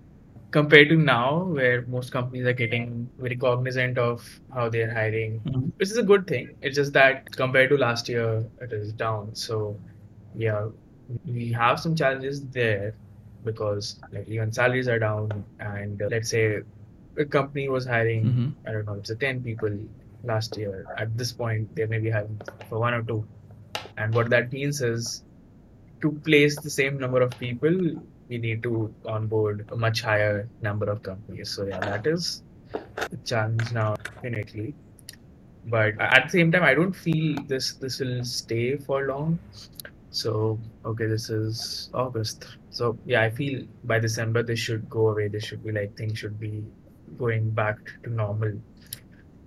Compared 0.52 0.88
to 0.90 0.96
now, 0.96 1.44
where 1.44 1.86
most 1.86 2.10
companies 2.12 2.46
are 2.46 2.52
getting 2.54 3.10
very 3.18 3.36
cognizant 3.36 3.98
of 3.98 4.26
how 4.52 4.68
they're 4.68 4.92
hiring, 4.92 5.44
Mhm. 5.46 5.72
which 5.76 5.90
is 5.90 5.96
a 5.98 6.02
good 6.02 6.26
thing. 6.26 6.56
It's 6.62 6.76
just 6.76 6.92
that 6.94 7.26
compared 7.36 7.70
to 7.70 7.76
last 7.76 8.08
year, 8.08 8.46
it 8.60 8.72
is 8.72 8.92
down. 8.92 9.34
So 9.34 9.80
yeah, 10.34 10.68
we 11.24 11.52
have 11.52 11.80
some 11.80 11.94
challenges 11.96 12.46
there 12.48 12.96
because 13.44 14.00
like 14.12 14.28
even 14.28 14.52
salaries 14.52 14.88
are 14.88 14.98
down, 14.98 15.44
and 15.58 16.00
uh, 16.02 16.06
let's 16.10 16.30
say 16.30 16.60
a 17.18 17.24
company 17.24 17.68
was 17.68 17.86
hiring, 17.86 18.26
Mhm. 18.26 18.54
I 18.66 18.72
don't 18.72 18.86
know, 18.86 18.94
it's 18.94 19.10
a 19.10 19.16
10 19.16 19.42
people 19.42 19.70
last 20.24 20.56
year. 20.56 20.86
At 20.96 21.16
this 21.16 21.32
point, 21.32 21.74
they 21.76 21.86
may 21.86 21.98
be 21.98 22.10
hiring 22.10 22.40
for 22.68 22.78
one 22.78 22.94
or 22.94 23.02
two. 23.02 23.26
And 23.96 24.14
what 24.14 24.30
that 24.30 24.52
means 24.52 24.82
is 24.82 25.22
to 26.00 26.12
place 26.24 26.56
the 26.56 26.70
same 26.70 26.98
number 26.98 27.20
of 27.20 27.30
people, 27.38 27.76
we 28.28 28.38
need 28.38 28.62
to 28.62 28.94
onboard 29.06 29.68
a 29.72 29.76
much 29.76 30.02
higher 30.02 30.48
number 30.62 30.86
of 30.86 31.02
companies. 31.02 31.50
So 31.50 31.66
yeah, 31.66 31.80
that 31.80 32.06
is 32.06 32.42
a 32.96 33.16
challenge 33.24 33.72
now, 33.72 33.96
definitely. 33.96 34.74
But 35.66 36.00
at 36.00 36.24
the 36.24 36.30
same 36.30 36.52
time, 36.52 36.62
I 36.62 36.74
don't 36.74 36.94
feel 36.94 37.42
this 37.46 37.74
this 37.74 38.00
will 38.00 38.24
stay 38.24 38.76
for 38.76 39.06
long. 39.06 39.38
So 40.10 40.58
okay, 40.84 41.06
this 41.06 41.30
is 41.30 41.90
August. 41.92 42.46
So 42.70 42.96
yeah, 43.04 43.22
I 43.22 43.30
feel 43.30 43.64
by 43.84 43.98
December 43.98 44.42
this 44.42 44.58
should 44.58 44.88
go 44.88 45.08
away. 45.08 45.28
This 45.28 45.44
should 45.44 45.64
be 45.64 45.72
like 45.72 45.96
things 45.96 46.18
should 46.18 46.38
be 46.40 46.64
going 47.18 47.50
back 47.50 47.78
to 48.04 48.10
normal. 48.10 48.52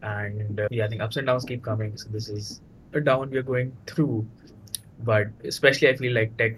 And 0.02 0.60
uh, 0.60 0.68
yeah, 0.72 0.86
I 0.86 0.88
think 0.88 1.02
ups 1.02 1.18
and 1.18 1.28
downs 1.28 1.46
keep 1.46 1.64
coming. 1.64 1.98
So 1.98 2.10
this 2.10 2.30
is 2.30 2.62
a 2.94 3.02
down 3.02 3.30
we 3.30 3.38
are 3.38 3.44
going 3.44 3.76
through. 3.88 4.26
But 5.04 5.28
especially 5.44 5.90
I 5.90 5.96
feel 5.96 6.14
like 6.14 6.38
tech, 6.38 6.54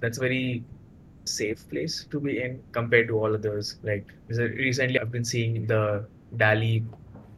that's 0.00 0.18
a 0.18 0.20
very 0.20 0.64
safe 1.24 1.68
place 1.68 2.06
to 2.10 2.20
be 2.20 2.40
in 2.40 2.62
compared 2.72 3.08
to 3.08 3.18
all 3.18 3.34
others. 3.34 3.78
Like 3.82 4.12
recently 4.28 4.98
I've 4.98 5.12
been 5.12 5.24
seeing 5.24 5.66
the 5.66 6.06
DALL-E 6.36 6.84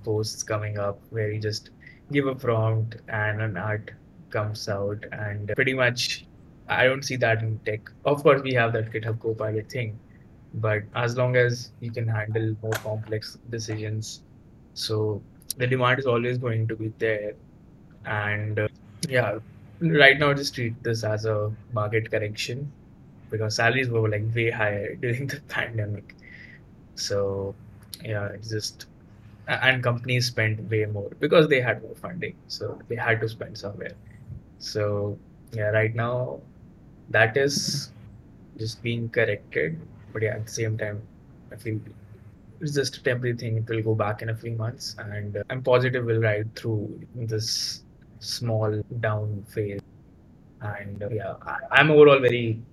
posts 0.04 0.42
coming 0.42 0.78
up 0.78 1.00
where 1.10 1.30
you 1.30 1.40
just 1.40 1.70
give 2.12 2.26
a 2.26 2.34
prompt 2.34 2.96
and 3.08 3.42
an 3.42 3.56
art 3.56 3.90
comes 4.30 4.68
out 4.68 5.04
and 5.12 5.52
pretty 5.54 5.74
much 5.74 6.26
I 6.68 6.84
don't 6.84 7.02
see 7.02 7.16
that 7.16 7.42
in 7.42 7.58
tech. 7.64 7.90
Of 8.04 8.22
course, 8.22 8.42
we 8.42 8.52
have 8.54 8.72
that 8.74 8.92
GitHub 8.92 9.20
Copilot 9.20 9.70
thing, 9.70 9.98
but 10.54 10.82
as 10.94 11.16
long 11.16 11.36
as 11.36 11.72
you 11.80 11.90
can 11.90 12.06
handle 12.06 12.54
more 12.62 12.72
complex 12.72 13.38
decisions, 13.48 14.22
so 14.78 15.22
the 15.56 15.66
demand 15.66 15.98
is 15.98 16.06
always 16.06 16.38
going 16.38 16.68
to 16.68 16.76
be 16.76 16.92
there. 16.98 17.34
And 18.04 18.58
uh, 18.58 18.68
yeah, 19.08 19.38
right 19.80 20.18
now 20.18 20.32
just 20.34 20.54
treat 20.54 20.82
this 20.82 21.04
as 21.04 21.24
a 21.26 21.52
market 21.72 22.10
correction 22.10 22.70
because 23.30 23.56
salaries 23.56 23.88
were 23.90 24.08
like 24.08 24.24
way 24.34 24.50
higher 24.50 24.94
during 25.02 25.26
the 25.26 25.40
pandemic. 25.48 26.14
So 26.94 27.54
yeah, 28.04 28.26
it's 28.28 28.50
just 28.50 28.86
and 29.48 29.82
companies 29.82 30.26
spent 30.26 30.60
way 30.70 30.84
more 30.86 31.10
because 31.20 31.48
they 31.48 31.60
had 31.60 31.82
more 31.82 31.94
funding, 31.96 32.36
so 32.48 32.78
they 32.88 32.96
had 32.96 33.20
to 33.20 33.28
spend 33.28 33.58
somewhere. 33.58 33.94
So 34.58 35.18
yeah, 35.52 35.70
right 35.70 35.94
now 35.94 36.40
that 37.10 37.36
is 37.36 37.92
just 38.58 38.82
being 38.82 39.08
corrected. 39.10 39.80
But 40.12 40.22
yeah, 40.22 40.34
at 40.36 40.46
the 40.46 40.52
same 40.52 40.78
time, 40.78 41.02
I 41.52 41.56
feel 41.56 41.80
it's 42.60 42.74
just 42.74 42.96
a 42.98 43.02
temporary 43.02 43.36
thing. 43.36 43.56
It 43.58 43.68
will 43.68 43.82
go 43.82 43.94
back 43.94 44.22
in 44.22 44.30
a 44.30 44.36
few 44.36 44.52
months, 44.56 44.94
and 44.98 45.36
uh, 45.36 45.42
I'm 45.50 45.62
positive 45.62 46.04
we'll 46.04 46.20
ride 46.20 46.54
through 46.56 47.00
this 47.14 47.84
small 48.20 48.82
down 49.00 49.44
phase. 49.48 49.80
And 50.60 51.02
uh, 51.02 51.08
yeah, 51.10 51.34
I, 51.42 51.56
I'm 51.72 51.90
overall 51.90 52.20
very 52.20 52.64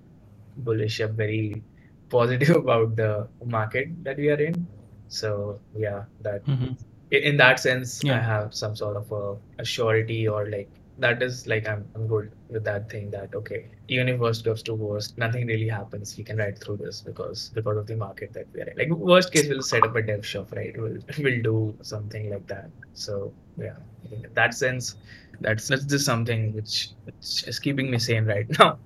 bullish. 0.57 0.99
I'm 0.99 1.15
very 1.15 1.63
positive 2.09 2.55
about 2.63 2.95
the 2.95 3.29
market 3.45 3.89
that 4.03 4.17
we 4.17 4.29
are 4.29 4.41
in. 4.41 4.67
So 5.07 5.61
yeah, 5.73 6.05
that 6.21 6.43
hmm 6.45 6.73
i- 7.13 7.17
in 7.29 7.37
that 7.37 7.59
sense, 7.59 8.03
I 8.09 8.19
have 8.19 8.53
some 8.53 8.75
sort 8.75 8.97
of 8.97 9.11
a, 9.11 9.37
a 9.61 9.65
surety 9.65 10.27
or 10.27 10.49
like 10.49 10.71
that 10.97 11.21
is 11.21 11.45
like 11.47 11.67
I'm 11.67 11.85
I'm 11.93 12.07
good 12.07 12.31
with 12.49 12.63
that 12.63 12.89
thing 12.89 13.11
that 13.11 13.35
okay, 13.35 13.65
even 13.87 14.07
if 14.07 14.19
worst 14.19 14.45
goes 14.45 14.63
to 14.63 14.73
worst, 14.73 15.17
nothing 15.17 15.47
really 15.47 15.67
happens. 15.67 16.15
We 16.17 16.23
can 16.23 16.37
ride 16.37 16.59
through 16.59 16.77
this 16.77 17.01
because 17.01 17.49
because 17.53 17.77
of 17.77 17.87
the 17.87 17.95
market 17.95 18.33
that 18.33 18.47
we 18.53 18.61
are 18.61 18.65
in. 18.65 18.77
Like 18.77 18.89
worst 18.89 19.33
case, 19.33 19.49
we'll 19.49 19.61
set 19.61 19.83
up 19.83 19.95
a 19.95 20.01
dev 20.01 20.25
shop, 20.25 20.53
right? 20.55 20.73
We'll 20.77 20.99
we'll 21.19 21.41
do 21.41 21.75
something 21.81 22.29
like 22.29 22.47
that. 22.47 22.69
So 22.93 23.33
yeah, 23.57 23.75
in 24.11 24.27
that 24.33 24.53
sense, 24.53 24.95
that's 25.41 25.67
that's 25.67 25.85
just 25.85 26.05
something 26.05 26.53
which, 26.53 26.89
which 27.03 27.43
is 27.47 27.59
keeping 27.59 27.91
me 27.91 27.99
sane 27.99 28.25
right 28.25 28.47
now. 28.59 28.77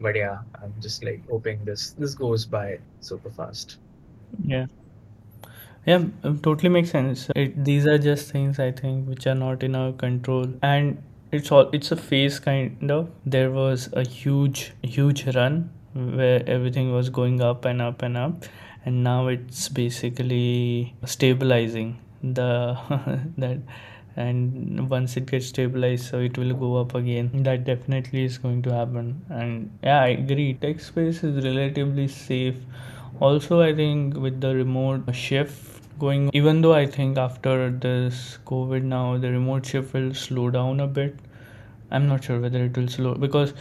But 0.00 0.14
yeah, 0.14 0.38
I'm 0.62 0.74
just 0.80 1.02
like 1.04 1.26
hoping 1.30 1.64
this 1.64 1.92
this 1.92 2.14
goes 2.14 2.44
by 2.44 2.78
super 3.00 3.30
fast. 3.30 3.78
Yeah. 4.44 4.66
Yeah, 5.86 6.04
totally 6.42 6.68
makes 6.68 6.90
sense. 6.90 7.30
It, 7.36 7.64
these 7.64 7.86
are 7.86 7.96
just 7.96 8.32
things 8.32 8.58
I 8.58 8.72
think 8.72 9.08
which 9.08 9.24
are 9.28 9.36
not 9.36 9.62
in 9.62 9.76
our 9.76 9.92
control, 9.92 10.52
and 10.60 11.00
it's 11.32 11.50
all 11.52 11.68
it's 11.72 11.90
a 11.92 11.96
phase 11.96 12.38
kind 12.38 12.90
of. 12.90 13.10
There 13.24 13.50
was 13.50 13.88
a 13.92 14.06
huge, 14.06 14.72
huge 14.82 15.26
run 15.34 15.70
where 15.94 16.42
everything 16.48 16.92
was 16.92 17.10
going 17.10 17.40
up 17.40 17.64
and 17.64 17.82
up 17.82 18.02
and 18.02 18.16
up, 18.16 18.44
and 18.84 19.02
now 19.02 19.28
it's 19.28 19.68
basically 19.68 20.94
stabilizing 21.04 21.98
the 22.22 22.78
that 23.38 23.58
and 24.16 24.88
once 24.88 25.16
it 25.18 25.26
gets 25.26 25.46
stabilized 25.46 26.06
so 26.06 26.18
it 26.18 26.38
will 26.38 26.54
go 26.54 26.76
up 26.76 26.94
again. 26.94 27.30
That 27.42 27.64
definitely 27.64 28.24
is 28.24 28.38
going 28.38 28.62
to 28.62 28.72
happen. 28.72 29.22
And 29.28 29.78
yeah 29.82 30.02
i 30.02 30.08
agree. 30.08 30.54
Tech 30.54 30.80
space 30.80 31.22
is 31.22 31.44
relatively 31.44 32.08
safe. 32.08 32.56
Also 33.20 33.60
i 33.62 33.74
think 33.74 34.16
with 34.16 34.40
the 34.40 34.54
remote 34.54 35.14
shift 35.14 35.75
going 35.98 36.30
even 36.32 36.60
though 36.62 36.74
i 36.74 36.86
think 36.86 37.18
after 37.18 37.70
this 37.70 38.38
covid 38.46 38.82
now 38.82 39.16
the 39.18 39.30
remote 39.30 39.66
shift 39.66 39.94
will 39.94 40.12
slow 40.14 40.50
down 40.50 40.80
a 40.80 40.86
bit. 40.86 41.16
I'm 41.90 42.08
not 42.08 42.24
sure 42.24 42.40
whether 42.40 42.64
it 42.64 42.76
will 42.76 42.88
slow 42.88 43.14
because 43.14 43.52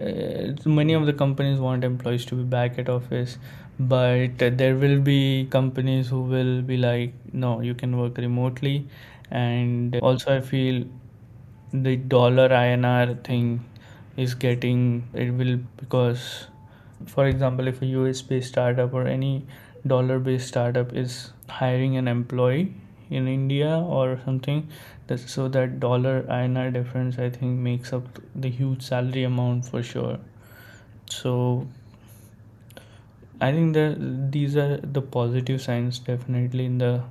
uh, 0.00 0.52
many 0.66 0.92
of 0.92 1.06
the 1.06 1.12
companies 1.12 1.58
want 1.58 1.84
employees 1.84 2.26
to 2.26 2.34
be 2.34 2.42
back 2.42 2.78
at 2.78 2.88
office 2.88 3.38
but 3.78 4.38
there 4.38 4.76
will 4.76 5.00
be 5.00 5.48
companies 5.50 6.08
who 6.08 6.20
will 6.20 6.60
be 6.62 6.76
like 6.76 7.14
no 7.32 7.60
you 7.60 7.74
can 7.74 7.96
work 7.96 8.18
remotely. 8.18 8.86
And 9.30 9.96
also 10.02 10.36
i 10.36 10.40
feel 10.40 10.84
the 11.72 11.96
dollar 11.96 12.48
inr 12.48 13.22
thing 13.24 13.64
is 14.16 14.34
getting 14.34 15.08
it 15.14 15.30
will 15.32 15.58
because 15.76 16.46
for 17.06 17.26
example 17.26 17.68
if 17.68 17.80
a 17.82 17.86
us 17.86 18.22
based 18.22 18.48
startup 18.48 18.92
or 18.92 19.06
any 19.06 19.44
dollar 19.86 20.18
based 20.18 20.48
startup 20.48 20.92
is 20.92 21.32
hiring 21.58 21.96
an 21.96 22.08
employee 22.08 22.72
in 23.10 23.28
india 23.28 23.78
or 23.98 24.20
something 24.24 24.66
that, 25.08 25.18
so 25.18 25.48
that 25.48 25.78
dollar 25.80 26.22
inr 26.38 26.72
difference 26.72 27.18
i 27.18 27.28
think 27.28 27.58
makes 27.68 27.92
up 27.92 28.20
the 28.34 28.48
huge 28.48 28.82
salary 28.82 29.24
amount 29.24 29.64
for 29.66 29.82
sure. 29.82 30.18
So 31.10 31.66
i 33.46 33.50
think 33.56 33.74
that 33.74 33.96
these 34.36 34.56
are 34.62 34.76
the 34.96 35.02
positive 35.16 35.60
signs 35.66 35.98
definitely 36.08 36.64
in 36.70 36.78
the 36.78 37.02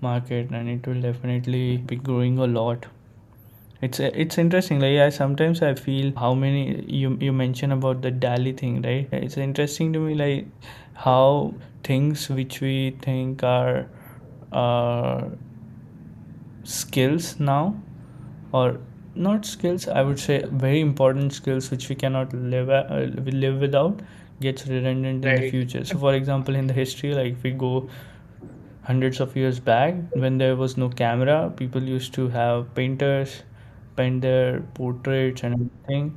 market 0.00 0.50
and 0.50 0.68
it 0.68 0.86
will 0.86 1.00
definitely 1.00 1.76
be 1.78 1.96
growing 1.96 2.38
a 2.38 2.46
lot. 2.46 2.86
It's 3.86 4.00
it's 4.00 4.38
interesting 4.42 4.80
like 4.80 4.98
i 5.02 5.08
sometimes 5.16 5.62
i 5.62 5.72
feel 5.80 6.12
how 6.22 6.30
many 6.34 6.62
you 7.00 7.16
you 7.26 7.32
mentioned 7.32 7.72
about 7.72 8.02
the 8.02 8.10
DALL-E 8.10 8.52
thing 8.60 8.82
right? 8.82 9.08
It's 9.12 9.36
interesting 9.36 9.92
to 9.92 10.00
me 10.06 10.14
like 10.14 10.46
how 11.04 11.54
things 11.84 12.28
which 12.28 12.60
we 12.60 12.96
think 13.02 13.42
are 13.42 13.88
uh, 14.52 15.28
skills 16.64 17.38
now 17.40 17.74
or 18.52 18.78
not 19.26 19.44
skills 19.46 19.86
i 19.88 20.02
would 20.02 20.18
say 20.20 20.36
very 20.64 20.80
important 20.80 21.32
skills 21.32 21.70
which 21.70 21.88
we 21.88 21.94
cannot 21.94 22.32
live 22.34 22.70
uh, 22.70 23.06
live 23.44 23.60
without 23.60 24.00
gets 24.40 24.66
redundant 24.68 25.24
in 25.24 25.34
the 25.34 25.42
future. 25.50 25.84
So 25.84 25.98
for 25.98 26.14
example 26.14 26.54
in 26.54 26.68
the 26.68 26.72
history 26.74 27.12
like 27.14 27.32
if 27.32 27.42
we 27.42 27.50
go 27.50 27.88
hundreds 28.84 29.20
of 29.20 29.36
years 29.36 29.60
back 29.60 29.94
when 30.14 30.38
there 30.38 30.56
was 30.56 30.76
no 30.76 30.88
camera 30.88 31.52
people 31.56 31.82
used 31.82 32.14
to 32.14 32.28
have 32.28 32.74
painters 32.74 33.42
paint 33.96 34.22
their 34.22 34.60
portraits 34.74 35.42
and 35.44 35.54
everything 35.54 36.16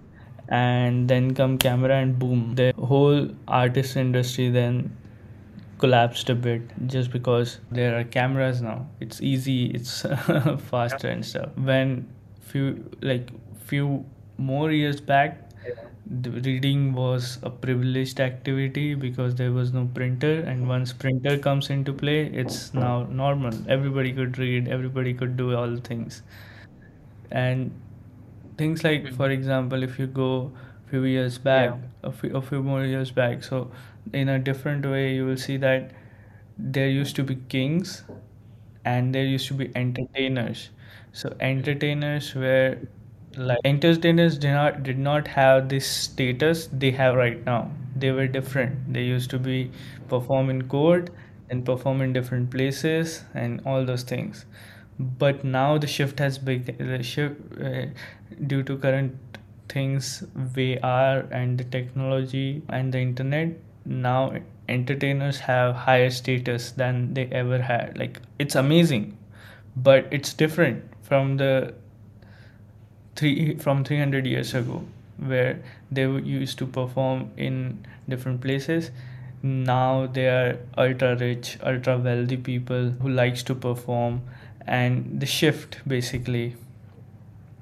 and 0.51 1.07
then 1.07 1.33
come 1.33 1.57
camera 1.57 1.95
and 1.95 2.19
boom 2.19 2.55
the 2.55 2.73
whole 2.91 3.27
artist 3.47 3.95
industry 3.95 4.49
then 4.49 4.79
collapsed 5.79 6.29
a 6.29 6.35
bit 6.35 6.61
just 6.87 7.11
because 7.11 7.59
there 7.71 7.97
are 7.99 8.03
cameras 8.03 8.61
now. 8.61 8.87
It's 8.99 9.21
easy 9.21 9.67
it's 9.67 10.01
faster 10.71 11.07
and 11.07 11.25
stuff. 11.25 11.49
When 11.57 12.07
few 12.41 12.83
like 13.01 13.29
few 13.65 14.05
more 14.37 14.71
years 14.71 14.99
back 14.99 15.49
reading 16.45 16.93
was 16.93 17.39
a 17.43 17.49
privileged 17.49 18.19
activity 18.19 18.93
because 18.95 19.35
there 19.35 19.51
was 19.51 19.71
no 19.73 19.89
printer 19.93 20.41
and 20.41 20.67
once 20.67 20.91
printer 20.91 21.37
comes 21.37 21.69
into 21.69 21.93
play 21.93 22.25
it's 22.25 22.73
now 22.73 23.03
normal. 23.03 23.53
Everybody 23.69 24.11
could 24.11 24.37
read 24.37 24.67
everybody 24.67 25.13
could 25.13 25.37
do 25.37 25.55
all 25.55 25.77
things. 25.77 26.21
And 27.31 27.71
things 28.61 28.83
like 28.83 29.07
for 29.19 29.29
Mhm. 29.29 29.37
example 29.37 29.83
if 29.89 29.97
you 29.99 30.07
go 30.07 30.29
a 30.85 30.89
few 30.91 31.03
years 31.05 31.37
back 31.49 31.69
Yeah. 31.69 31.77
a 32.03 32.11
few, 32.11 32.35
a 32.37 32.41
few 32.41 32.61
more 32.63 32.83
years 32.85 33.11
back 33.19 33.43
so 33.43 33.61
in 34.13 34.29
a 34.29 34.39
different 34.39 34.85
way 34.95 35.05
you 35.15 35.25
will 35.25 35.37
see 35.47 35.57
that 35.57 35.91
there 36.57 36.89
used 36.89 37.15
to 37.17 37.23
be 37.23 37.35
kings 37.55 38.03
and 38.85 39.13
there 39.15 39.25
used 39.25 39.47
to 39.47 39.53
be 39.53 39.69
entertainers 39.75 40.69
so 41.13 41.35
entertainers 41.39 42.33
were 42.35 42.77
like 43.37 43.59
entertainers 43.65 44.37
did 44.37 44.51
not 44.51 44.83
did 44.83 44.97
not 44.99 45.27
have 45.27 45.69
this 45.69 45.87
status 45.87 46.67
they 46.83 46.91
have 46.91 47.15
right 47.15 47.43
now 47.45 47.59
they 47.95 48.11
were 48.11 48.27
different 48.27 48.93
they 48.93 49.03
used 49.03 49.29
to 49.29 49.39
be 49.39 49.71
perform 50.09 50.49
in 50.49 50.61
court 50.75 51.09
and 51.49 51.65
perform 51.65 52.01
in 52.01 52.13
different 52.13 52.49
places 52.51 53.23
and 53.33 53.61
all 53.65 53.85
those 53.85 54.03
things 54.03 54.45
but 55.17 55.43
now 55.43 55.77
the 55.77 55.87
shift 55.87 56.19
has 56.19 56.39
the 56.39 56.99
shift 57.03 57.35
uh, 57.61 57.85
due 58.47 58.63
to 58.63 58.77
current 58.77 59.15
things 59.69 60.23
VR 60.37 61.27
and 61.31 61.57
the 61.57 61.63
technology 61.63 62.61
and 62.69 62.93
the 62.93 62.99
internet 62.99 63.49
now 63.85 64.33
entertainers 64.69 65.39
have 65.39 65.75
higher 65.75 66.09
status 66.09 66.71
than 66.71 67.13
they 67.13 67.25
ever 67.27 67.61
had. 67.61 67.97
Like 67.97 68.19
it's 68.39 68.55
amazing 68.55 69.17
but 69.75 70.07
it's 70.11 70.33
different 70.33 70.83
from 71.01 71.37
the 71.37 71.73
three 73.15 73.55
from 73.55 73.83
300 73.83 74.25
years 74.25 74.53
ago 74.53 74.83
where 75.17 75.61
they 75.91 76.03
used 76.03 76.57
to 76.57 76.65
perform 76.65 77.31
in 77.37 77.85
different 78.09 78.41
places. 78.41 78.91
Now 79.43 80.07
they 80.07 80.27
are 80.27 80.57
ultra 80.77 81.15
rich 81.15 81.57
ultra 81.63 81.97
wealthy 81.97 82.37
people 82.37 82.91
who 83.01 83.09
likes 83.09 83.43
to 83.43 83.55
perform 83.55 84.21
and 84.67 85.19
the 85.19 85.25
shift 85.25 85.79
basically. 85.87 86.55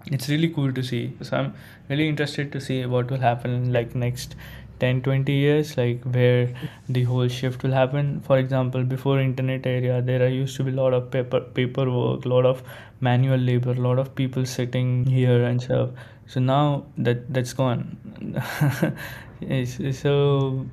It's 0.07 0.29
really 0.29 0.49
cool 0.49 0.73
to 0.73 0.83
see. 0.83 1.13
So 1.21 1.37
i'm 1.37 1.53
really 1.89 2.07
interested 2.07 2.51
to 2.53 2.61
see 2.61 2.85
what 2.85 3.11
will 3.11 3.19
happen 3.19 3.71
like 3.73 3.95
next 3.95 4.35
10 4.79 5.01
20 5.01 5.33
years 5.33 5.75
like 5.77 6.03
where 6.03 6.49
the 6.87 7.03
whole 7.03 7.27
shift 7.27 7.63
will 7.63 7.71
happen. 7.71 8.21
For 8.21 8.37
example 8.37 8.83
before 8.83 9.19
internet 9.19 9.65
area 9.65 10.01
there 10.01 10.27
used 10.29 10.55
to 10.57 10.63
be 10.63 10.71
a 10.71 10.75
lot 10.75 10.93
of 10.93 11.11
paper 11.11 11.41
paperwork 11.41 12.25
a 12.25 12.29
lot 12.29 12.45
of 12.45 12.63
manual 13.01 13.37
labor 13.37 13.71
a 13.71 13.81
lot 13.87 13.99
of 13.99 14.15
people 14.15 14.45
sitting 14.45 15.05
here 15.05 15.43
and 15.43 15.61
stuff. 15.61 15.89
So 16.27 16.39
now 16.39 16.85
that 16.97 17.33
that's 17.33 17.53
gone. 17.53 17.97
It's, 19.41 19.99
so 19.99 20.65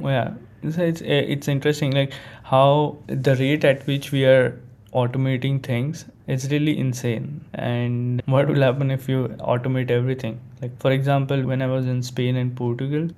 yeah. 0.00 0.34
So 0.70 0.82
it's 0.82 1.02
it's 1.02 1.46
interesting 1.46 1.92
like 1.92 2.12
how 2.42 2.96
the 3.06 3.36
rate 3.36 3.64
at 3.64 3.86
which 3.86 4.12
we 4.12 4.24
are 4.24 4.58
automating 4.92 5.62
things 5.62 6.04
it's 6.26 6.46
really 6.50 6.78
insane. 6.78 7.44
And 7.54 8.22
what 8.26 8.48
will 8.48 8.60
happen 8.60 8.90
if 8.90 9.08
you 9.08 9.28
automate 9.40 9.90
everything? 9.90 10.40
Like 10.60 10.78
for 10.80 10.90
example 10.92 11.42
when 11.42 11.62
i 11.62 11.66
was 11.66 11.86
in 11.86 12.02
spain 12.02 12.36
and 12.36 12.54
portugal 12.56 13.08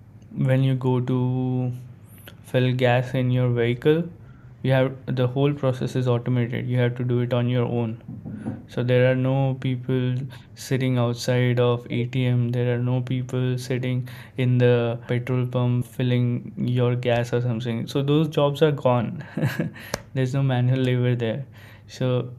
when 0.50 0.62
you 0.62 0.74
go 0.74 1.00
to 1.00 1.72
fill 2.44 2.72
gas 2.72 3.14
in 3.14 3.30
your 3.30 3.48
vehicle 3.48 4.02
you 4.62 4.72
have 4.72 4.92
the 5.06 5.26
whole 5.26 5.52
process 5.54 5.96
is 5.96 6.06
automated. 6.06 6.68
You 6.68 6.78
have 6.78 6.96
to 6.96 7.04
do 7.04 7.20
it 7.20 7.32
on 7.32 7.48
your 7.48 7.64
own 7.64 8.02
so 8.68 8.82
there 8.82 9.10
are 9.10 9.14
no 9.14 9.56
people 9.60 10.14
sitting 10.54 10.98
outside 10.98 11.60
of 11.60 11.84
atm 11.88 12.52
there 12.52 12.74
are 12.74 12.78
no 12.78 13.00
people 13.00 13.56
sitting 13.58 14.08
in 14.36 14.58
the 14.58 14.98
petrol 15.08 15.46
pump 15.46 15.84
filling 15.86 16.52
your 16.56 16.94
gas 16.96 17.32
or 17.32 17.40
something 17.40 17.86
so 17.86 18.02
those 18.02 18.28
jobs 18.28 18.62
are 18.62 18.72
gone 18.72 19.24
there's 20.14 20.34
no 20.34 20.42
manual 20.42 20.78
labor 20.78 21.14
there 21.14 21.44
so 21.88 22.30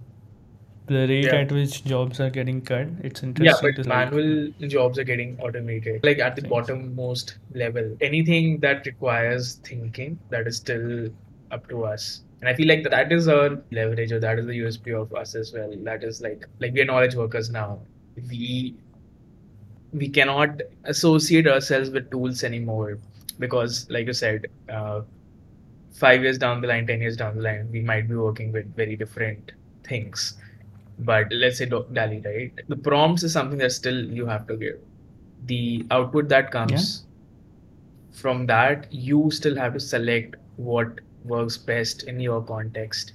the 0.88 1.08
rate 1.08 1.26
Yeah. 1.26 1.36
at 1.42 1.52
which 1.52 1.84
jobs 1.86 2.20
are 2.20 2.30
getting 2.30 2.62
cut 2.62 2.88
it's 3.02 3.24
interesting 3.24 3.70
Yeah, 3.70 3.74
but 3.78 3.88
manual 3.88 4.52
jobs 4.68 5.00
are 5.00 5.04
getting 5.04 5.40
automated. 5.40 6.04
Like 6.04 6.20
at 6.20 6.36
the 6.36 6.42
bottommost 6.42 7.36
level, 7.54 7.96
anything 8.02 8.60
that 8.60 8.86
requires 8.86 9.56
thinking, 9.64 10.20
that 10.32 10.48
is 10.48 10.58
still 10.58 11.10
up 11.52 11.68
to 11.70 11.86
us. 11.86 12.24
And 12.42 12.50
I 12.50 12.56
feel 12.56 12.68
like 12.68 12.84
that 12.90 13.12
is 13.12 13.28
our 13.28 13.62
leverage 13.72 14.12
or 14.12 14.20
that 14.20 14.40
is 14.40 14.48
the 14.48 14.60
USP 14.60 15.00
of 15.00 15.14
us 15.14 15.36
as 15.36 15.54
well. 15.54 15.72
That 15.84 16.04
is 16.04 16.22
like 16.22 16.48
like 16.60 16.74
we 16.74 16.82
are 16.82 16.86
knowledge 16.86 17.16
workers 17.16 17.52
now. 17.52 17.80
We 18.30 18.76
we 19.94 20.10
cannot 20.10 20.62
associate 20.86 21.48
ourselves 21.48 21.92
with 21.92 22.10
tools 22.10 22.44
anymore 22.44 22.98
because, 23.38 23.88
like 23.90 24.08
you 24.08 24.14
said, 24.14 24.48
uh, 24.70 25.02
five 25.94 26.24
years 26.24 26.38
down 26.38 26.62
the 26.62 26.68
line, 26.68 26.88
ten 26.88 27.00
years 27.02 27.16
down 27.18 27.36
the 27.36 27.44
line, 27.44 27.70
we 27.72 27.82
might 27.82 28.08
be 28.10 28.16
working 28.16 28.52
with 28.52 28.76
very 28.76 28.96
different 28.96 29.52
things. 29.84 30.34
But 31.00 31.32
let's 31.32 31.58
say 31.58 31.66
DALL-E, 31.66 32.22
right? 32.26 32.54
The 32.68 32.76
prompts 32.76 33.24
is 33.24 33.34
something 33.34 33.58
that 33.60 33.72
still 33.72 34.04
you 34.06 34.26
have 34.26 34.48
to 34.48 34.56
give. 34.56 34.80
The 35.46 35.86
output 35.92 36.30
that 36.30 36.52
comes 36.52 37.06
from 38.12 38.46
that, 38.48 38.92
you 38.92 39.32
still 39.32 39.56
have 39.56 39.74
to 39.74 39.80
select 39.80 40.36
what 40.58 41.00
works 41.26 41.58
best 41.58 42.04
in 42.04 42.20
your 42.20 42.42
context. 42.42 43.14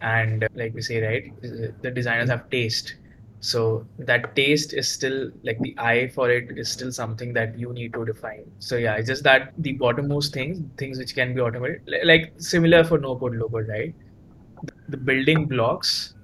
And 0.00 0.44
uh, 0.44 0.48
like 0.54 0.74
we 0.74 0.82
say, 0.82 1.02
right, 1.02 1.42
the 1.82 1.90
designers 1.90 2.28
have 2.30 2.50
taste. 2.50 2.96
So 3.40 3.86
that 3.98 4.34
taste 4.34 4.72
is 4.72 4.88
still 4.88 5.30
like 5.42 5.58
the 5.60 5.74
eye 5.78 6.08
for 6.08 6.30
it 6.30 6.56
is 6.56 6.70
still 6.70 6.90
something 6.90 7.34
that 7.34 7.58
you 7.58 7.72
need 7.74 7.92
to 7.92 8.04
define. 8.04 8.50
So 8.58 8.76
yeah, 8.76 8.94
it's 8.94 9.08
just 9.08 9.22
that 9.24 9.52
the 9.58 9.76
bottommost 9.78 10.32
things, 10.32 10.62
things 10.78 10.98
which 10.98 11.14
can 11.14 11.34
be 11.34 11.40
automated, 11.40 11.82
like 12.04 12.32
similar 12.38 12.84
for 12.84 12.98
no 12.98 13.16
code, 13.16 13.38
code, 13.38 13.68
right? 13.68 13.94
The 14.88 14.96
building 14.96 15.44
blocks 15.44 16.14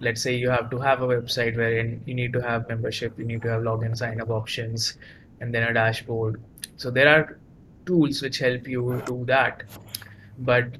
let's 0.00 0.22
say 0.22 0.34
you 0.34 0.50
have 0.50 0.70
to 0.70 0.78
have 0.78 1.02
a 1.02 1.06
website 1.06 1.56
wherein 1.56 2.02
you 2.06 2.14
need 2.14 2.32
to 2.32 2.40
have 2.40 2.68
membership, 2.68 3.18
you 3.18 3.24
need 3.24 3.42
to 3.42 3.48
have 3.48 3.62
login 3.62 3.96
sign 3.96 4.20
up 4.20 4.30
options, 4.30 4.96
and 5.40 5.54
then 5.54 5.62
a 5.62 5.74
dashboard. 5.74 6.42
So 6.76 6.90
there 6.90 7.08
are 7.08 7.38
tools 7.86 8.22
which 8.22 8.38
help 8.38 8.66
you 8.66 9.02
do 9.06 9.24
that. 9.26 9.64
But 10.40 10.78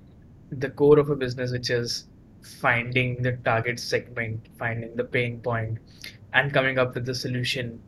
the 0.51 0.71
core 0.71 0.99
of 0.99 1.11
a 1.11 1.17
business, 1.17 1.53
which 1.53 1.71
is 1.71 2.07
finding 2.43 3.23
the 3.23 3.33
target 3.45 3.79
segment, 3.79 4.47
finding 4.59 4.97
the 4.97 5.05
pain 5.05 5.41
point, 5.41 5.79
and 6.33 6.53
coming 6.53 6.79
up 6.79 6.95
with 6.95 7.07
the 7.07 7.15
solution 7.15 7.81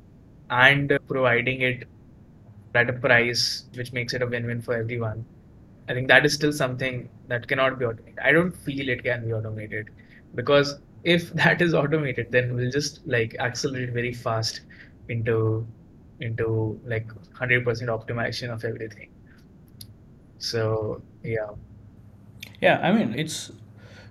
and 0.50 0.98
providing 1.08 1.62
it 1.62 1.88
at 2.74 2.88
a 2.88 2.92
price 2.92 3.64
which 3.74 3.92
makes 3.92 4.14
it 4.14 4.22
a 4.22 4.26
win 4.26 4.46
win 4.46 4.62
for 4.62 4.74
everyone. 4.74 5.24
I 5.88 5.94
think 5.94 6.08
that 6.08 6.24
is 6.24 6.34
still 6.34 6.52
something 6.52 7.08
that 7.28 7.48
cannot 7.48 7.78
be 7.78 7.84
automated. 7.84 8.18
I 8.22 8.32
don't 8.32 8.52
feel 8.52 8.88
it 8.88 9.02
can 9.02 9.26
be 9.26 9.32
automated 9.32 9.90
because 10.34 10.78
if 11.04 11.32
that 11.42 11.60
is 11.60 11.74
automated, 11.74 12.30
then 12.30 12.54
we'll 12.54 12.70
just 12.70 13.06
like 13.06 13.36
accelerate 13.40 13.90
very 13.90 14.12
fast 14.12 14.60
into 15.08 15.66
into 16.20 16.80
like 16.86 17.08
100% 17.34 17.64
optimization 17.64 18.52
of 18.52 18.64
everything. 18.64 19.08
So 20.38 21.02
yeah, 21.24 21.50
Yeah, 22.60 22.78
I 22.82 22.92
mean, 22.92 23.14
it's 23.18 23.52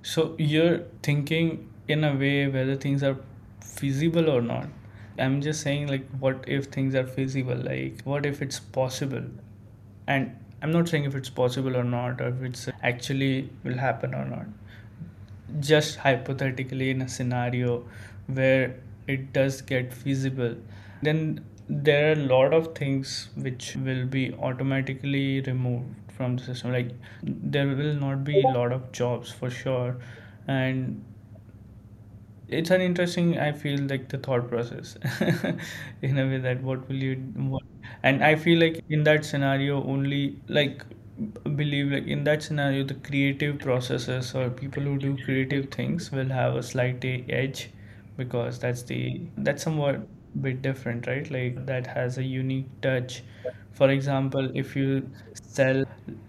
so 0.04 0.36
you're 0.38 0.80
thinking 1.04 1.69
in 1.88 2.04
a 2.04 2.13
way 2.15 2.47
whether 2.47 2.76
things 2.76 3.04
are 3.04 3.17
feasible 3.62 4.30
or 4.30 4.41
not. 4.41 4.67
I'm 5.19 5.41
just 5.41 5.62
saying, 5.62 5.88
like, 5.88 6.08
what 6.19 6.43
if 6.47 6.65
things 6.65 6.95
are 6.95 7.06
feasible? 7.06 7.56
Like, 7.56 8.02
what 8.04 8.26
if 8.26 8.41
it's 8.41 8.60
possible? 8.60 9.24
And 10.08 10.36
I'm 10.62 10.71
not 10.71 10.89
saying 10.89 11.06
if 11.06 11.15
it's 11.15 11.30
possible 11.30 11.78
or 11.78 11.84
not, 11.84 12.21
or 12.21 12.30
if 12.30 12.41
it's 12.43 12.69
actually 12.84 13.50
will 13.63 13.78
happen 13.78 14.13
or 14.13 14.26
not. 14.26 14.45
Just 15.60 15.97
hypothetically, 15.97 16.89
in 16.89 17.02
a 17.02 17.08
scenario 17.10 17.86
where 18.28 18.76
it 19.08 19.34
does 19.34 19.62
get 19.62 19.93
feasible, 19.93 20.56
then 21.02 21.43
there 21.67 22.10
are 22.10 22.13
a 22.13 22.24
lot 22.34 22.54
of 22.54 22.74
things 22.76 23.30
which 23.36 23.76
will 23.76 24.06
be 24.06 24.34
automatically 24.34 25.41
removed 25.41 26.01
from 26.17 26.38
the 26.38 26.43
system. 26.43 26.71
Like, 26.71 26.91
there 27.24 27.67
will 27.67 27.93
not 27.95 28.24
be 28.24 28.41
a 28.41 28.47
lot 28.47 28.71
of 28.71 28.91
jobs 28.91 29.32
for 29.32 29.50
sure, 29.50 29.97
and 30.47 31.04
it's 32.58 32.69
an 32.76 32.82
interesting 32.82 33.38
i 33.39 33.52
feel 33.52 33.80
like 33.91 34.08
the 34.10 34.17
thought 34.17 34.47
process 34.50 34.97
in 36.02 36.17
a 36.17 36.26
way 36.32 36.38
that 36.38 36.62
what 36.62 36.88
will 36.88 37.04
you 37.08 37.15
what 37.54 37.63
and 38.04 38.24
i 38.24 38.36
feel 38.36 38.60
like 38.60 38.80
in 38.89 39.04
that 39.04 39.24
scenario 39.24 39.84
only 39.86 40.39
like 40.47 40.84
believe 41.56 41.91
like 41.91 42.08
in 42.08 42.24
that 42.24 42.41
scenario 42.43 42.84
the 42.84 42.95
creative 43.10 43.58
processes 43.60 44.34
or 44.36 44.50
people 44.50 44.84
who 44.84 44.97
do 44.97 45.15
creative 45.24 45.69
things 45.71 46.12
will 46.12 46.30
have 46.30 46.56
a 46.56 46.63
slight 46.63 47.04
edge 47.06 47.69
because 48.17 48.60
that's 48.60 48.84
the 48.84 49.21
that's 49.38 49.63
somewhat 49.63 50.02
bit 50.41 50.62
different 50.62 51.06
right? 51.08 51.30
Like 51.30 51.65
that 51.65 51.86
has 51.88 52.17
a 52.17 52.24
unique 52.24 52.67
touch. 52.82 53.21
For 53.74 53.89
example 53.89 54.50
if 54.56 54.76
you 54.76 55.10
sell 55.34 55.84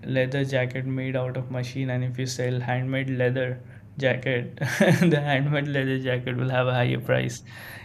leather 0.04 0.44
jacket 0.44 0.86
made 0.86 1.16
out 1.16 1.36
of 1.36 1.50
machine 1.50 1.90
and 1.90 2.04
if 2.04 2.18
you 2.18 2.26
sell 2.26 2.60
handmade 2.60 3.10
leather 3.10 3.60
jacket 3.98 4.56
the 5.12 5.20
handmade 5.20 5.68
leather 5.68 5.98
jacket 5.98 6.36
will 6.36 6.48
have 6.50 6.66
a 6.66 6.74
higher 6.74 6.98
price. 7.00 7.42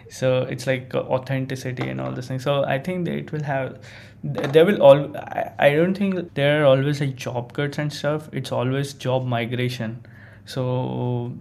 So 0.10 0.43
it's 0.43 0.65
like 0.67 0.93
authenticity 0.95 1.89
and 1.89 2.00
all 2.00 2.13
this 2.13 2.30
thing 2.30 2.39
so 2.39 2.63
i 2.63 2.80
think 2.80 3.04
that 3.06 3.13
it 3.15 3.32
will 3.34 3.43
have 3.43 3.73
th- 4.23 4.52
there 4.54 4.65
will 4.65 4.82
all 4.82 5.17
I, 5.17 5.52
I 5.60 5.76
don't 5.76 5.97
think 5.97 6.34
there 6.34 6.63
are 6.63 6.65
always 6.65 7.02
like 7.02 7.15
job 7.15 7.54
cuts 7.54 7.78
and 7.78 7.91
stuff. 7.91 8.30
It's 8.32 8.52
always 8.52 8.93
job 8.93 9.26
migration. 9.26 10.06
So 10.45 11.34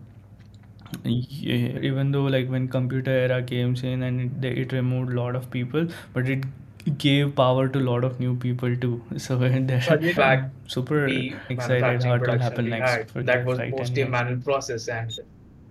even 1.04 2.10
though 2.12 2.24
like 2.24 2.48
when 2.48 2.68
computer 2.68 3.10
era 3.10 3.42
came 3.42 3.74
in 3.76 4.02
and 4.02 4.44
it, 4.44 4.58
it 4.58 4.72
removed 4.72 5.12
a 5.12 5.20
lot 5.20 5.36
of 5.36 5.50
people 5.50 5.86
but 6.12 6.28
it 6.28 6.44
gave 6.90 7.34
power 7.34 7.68
to 7.68 7.78
a 7.78 7.86
lot 7.90 8.04
of 8.04 8.20
new 8.20 8.36
people 8.36 8.76
too 8.76 9.02
so 9.16 9.36
they're 9.38 9.82
So 9.82 9.94
again, 9.94 10.14
back 10.14 10.50
super 10.66 11.06
the 11.06 11.34
excited 11.48 12.04
it 12.04 12.20
will 12.20 12.38
happen 12.38 12.68
next 12.68 13.14
that 13.14 13.44
was 13.44 13.58
five, 13.58 13.70
10 13.70 13.78
mostly 13.78 14.02
a 14.02 14.08
manual 14.08 14.40
process 14.40 14.88
and 14.88 15.10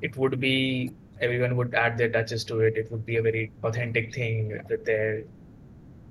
it 0.01 0.17
would 0.17 0.39
be 0.39 0.91
everyone 1.21 1.55
would 1.55 1.73
add 1.73 1.97
their 1.97 2.09
touches 2.09 2.43
to 2.45 2.59
it. 2.59 2.77
It 2.77 2.91
would 2.91 3.05
be 3.05 3.17
a 3.17 3.21
very 3.21 3.51
authentic 3.63 4.13
thing 4.13 4.61
with 4.69 4.85
their 4.85 5.23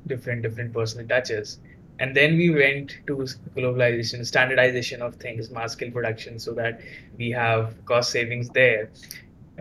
different 0.07 0.43
different 0.43 0.73
personal 0.73 1.07
touches. 1.07 1.59
And 2.01 2.17
then 2.17 2.37
we 2.37 2.51
went 2.51 2.99
to 3.07 3.17
globalization, 3.57 4.27
standardization 4.27 5.01
of 5.01 5.15
things, 5.17 5.51
mass 5.51 5.73
scale 5.73 5.93
production, 5.93 6.41
so 6.41 6.53
that 6.55 6.81
we 7.17 7.31
have 7.31 7.85
cost 7.85 8.11
savings 8.11 8.49
there. 8.51 8.91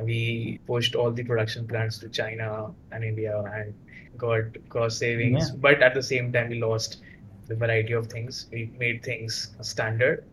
We 0.01 0.59
pushed 0.65 0.95
all 0.95 1.11
the 1.11 1.23
production 1.23 1.67
plants 1.67 1.99
to 1.99 2.09
China 2.09 2.71
and 2.91 3.03
India 3.03 3.39
and 3.39 3.75
got 4.23 4.59
cost 4.69 4.99
savings. 4.99 5.49
Yeah. 5.49 5.55
But 5.65 5.81
at 5.87 5.93
the 5.93 6.03
same 6.03 6.31
time, 6.33 6.49
we 6.49 6.59
lost 6.59 7.01
the 7.47 7.55
variety 7.55 7.93
of 7.93 8.07
things. 8.07 8.47
We 8.51 8.71
made 8.79 9.03
things 9.03 9.51
standard. 9.61 10.25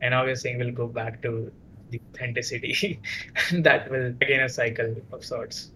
And 0.00 0.12
now 0.12 0.24
we're 0.24 0.36
saying 0.36 0.58
we'll 0.58 0.78
go 0.80 0.86
back 0.86 1.22
to 1.22 1.50
the 1.90 2.00
authenticity. 2.14 3.00
that 3.68 3.90
will 3.90 4.08
again 4.26 4.40
a 4.40 4.48
cycle 4.48 4.94
of 5.12 5.24
sorts. 5.24 5.70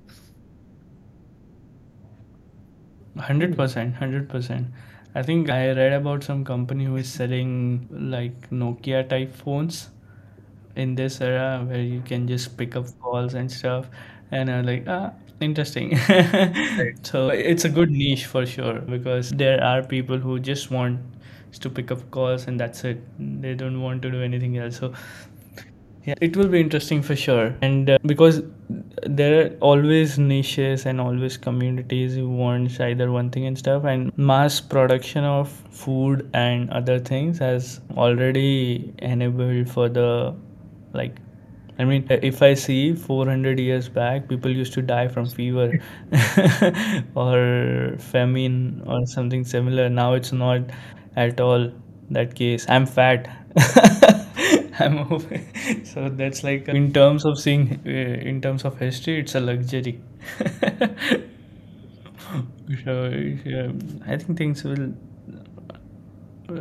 Hundred 3.18 3.56
percent, 3.56 3.94
hundred 3.94 4.28
percent. 4.28 4.68
I 5.14 5.22
think 5.22 5.50
I 5.50 5.72
read 5.72 5.92
about 5.92 6.24
some 6.24 6.44
company 6.44 6.86
who 6.86 6.96
is 6.96 7.12
selling 7.12 7.88
like 7.90 8.48
Nokia 8.50 9.06
type 9.08 9.34
phones, 9.34 9.88
in 10.76 10.94
this 10.94 11.20
era 11.20 11.64
where 11.66 11.80
you 11.80 12.00
can 12.00 12.26
just 12.26 12.56
pick 12.56 12.76
up 12.76 12.86
calls 13.00 13.34
and 13.34 13.50
stuff 13.50 13.88
and 14.30 14.50
i'm 14.50 14.64
like 14.64 14.84
ah 14.88 15.12
interesting. 15.40 15.98
So 17.02 17.28
it's 17.28 17.64
a 17.64 17.68
good 17.68 17.90
niche 17.90 18.26
for 18.26 18.46
sure 18.46 18.80
because 18.80 19.30
there 19.30 19.62
are 19.62 19.82
people 19.82 20.18
who 20.18 20.38
just 20.38 20.70
want 20.70 21.00
to 21.60 21.70
pick 21.70 21.90
up 21.90 22.10
calls 22.10 22.46
and 22.46 22.58
that's 22.58 22.84
it. 22.84 23.00
They 23.18 23.54
don't 23.54 23.80
want 23.82 24.02
to 24.02 24.10
do 24.10 24.22
anything 24.22 24.58
else. 24.58 24.78
So 24.78 24.92
yeah 26.04 26.14
it 26.20 26.36
will 26.36 26.48
be 26.48 26.60
interesting 26.60 27.02
for 27.02 27.14
sure. 27.14 27.54
And 27.62 27.90
uh, 27.90 27.98
because 28.04 28.42
there 29.06 29.46
are 29.46 29.50
always 29.60 30.18
niches 30.18 30.86
and 30.86 31.00
always 31.00 31.36
communities 31.36 32.14
who 32.14 32.28
wants 32.28 32.80
either 32.80 33.10
one 33.12 33.30
thing 33.30 33.46
and 33.46 33.58
stuff 33.58 33.84
and 33.84 34.16
mass 34.16 34.60
production 34.60 35.24
of 35.24 35.50
food 35.70 36.28
and 36.34 36.70
other 36.70 36.98
things 36.98 37.38
has 37.38 37.80
already 37.96 38.92
enabled 38.98 39.68
for 39.68 39.88
the 39.88 40.34
like 40.92 41.16
I 41.78 41.84
mean, 41.84 42.06
if 42.10 42.42
I 42.42 42.54
see 42.54 42.94
400 42.94 43.58
years 43.58 43.88
back, 43.88 44.28
people 44.28 44.50
used 44.50 44.72
to 44.74 44.82
die 44.82 45.08
from 45.08 45.26
fever 45.26 45.80
or 47.14 47.96
famine 47.98 48.82
or 48.86 49.06
something 49.06 49.44
similar. 49.44 49.88
Now 49.88 50.14
it's 50.14 50.32
not 50.32 50.60
at 51.16 51.40
all 51.40 51.72
that 52.10 52.34
case. 52.34 52.66
I'm 52.68 52.86
fat. 52.86 53.28
I'm 54.78 54.98
over. 54.98 55.40
So 55.84 56.08
that's 56.08 56.42
like 56.44 56.68
in 56.68 56.92
terms 56.92 57.24
of 57.24 57.38
seeing, 57.38 57.80
uh, 57.86 57.90
in 57.90 58.40
terms 58.40 58.64
of 58.64 58.78
history, 58.78 59.20
it's 59.20 59.34
a 59.34 59.40
luxury. 59.40 60.00
so 62.84 63.08
yeah, 63.44 63.70
I 64.06 64.16
think 64.16 64.38
things 64.38 64.64
will 64.64 64.94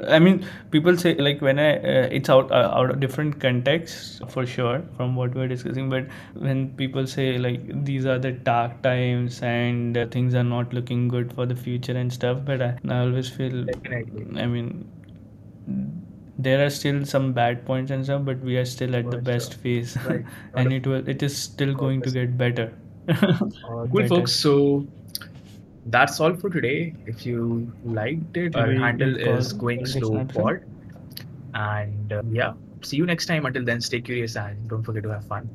I 0.07 0.19
mean, 0.19 0.45
people 0.71 0.97
say 0.97 1.15
like 1.15 1.41
when 1.41 1.59
I 1.59 1.77
uh, 1.77 2.07
it's 2.19 2.29
out 2.29 2.51
uh, 2.51 2.71
out 2.79 2.89
of 2.91 2.99
different 2.99 3.39
contexts 3.39 4.21
for 4.29 4.45
sure 4.45 4.81
from 4.97 5.15
what 5.15 5.33
we're 5.35 5.47
discussing. 5.47 5.89
But 5.89 6.07
when 6.33 6.69
people 6.75 7.07
say 7.07 7.37
like 7.37 7.83
these 7.85 8.05
are 8.05 8.19
the 8.19 8.31
dark 8.31 8.81
times 8.81 9.41
and 9.41 9.97
uh, 9.97 10.05
things 10.07 10.35
are 10.35 10.43
not 10.43 10.73
looking 10.73 11.07
good 11.07 11.33
for 11.33 11.45
the 11.45 11.55
future 11.55 11.97
and 11.97 12.11
stuff, 12.11 12.39
but 12.45 12.61
I, 12.61 12.77
I 12.89 12.99
always 12.99 13.29
feel 13.29 13.65
Definitely. 13.65 14.41
I 14.41 14.45
mean 14.47 14.89
there 16.37 16.65
are 16.65 16.69
still 16.69 17.05
some 17.05 17.33
bad 17.33 17.65
points 17.65 17.91
and 17.91 18.03
stuff, 18.03 18.25
but 18.25 18.39
we 18.39 18.57
are 18.57 18.65
still 18.65 18.95
at 18.95 19.05
the 19.11 19.17
For 19.17 19.21
best 19.21 19.55
phase, 19.55 19.97
Right. 20.05 20.25
and 20.55 20.73
it 20.73 20.87
will 20.87 21.07
it 21.07 21.21
is 21.23 21.37
still 21.37 21.73
going 21.73 22.01
to 22.03 22.11
get 22.11 22.37
better. 22.37 22.73
Uh, 23.09 23.87
cool, 23.91 24.03
Better. 24.03 24.07
folks. 24.07 24.31
So 24.33 24.87
that's 25.85 26.19
all 26.19 26.35
for 26.35 26.49
today. 26.49 26.93
If 27.05 27.25
you 27.25 27.71
liked 27.83 28.37
it, 28.37 28.55
our 28.55 28.71
handle 28.71 29.17
is 29.17 29.53
Going 29.53 29.85
Slow 29.85 30.25
Pod. 30.25 30.63
And 31.53 32.13
uh, 32.13 32.21
yeah, 32.31 32.53
see 32.81 32.97
you 32.97 33.05
next 33.05 33.25
time. 33.25 33.45
Until 33.45 33.65
then, 33.65 33.81
stay 33.81 34.01
curious 34.01 34.35
and 34.35 34.69
don't 34.69 34.83
forget 34.83 35.03
to 35.03 35.09
have 35.09 35.25
fun. 35.25 35.49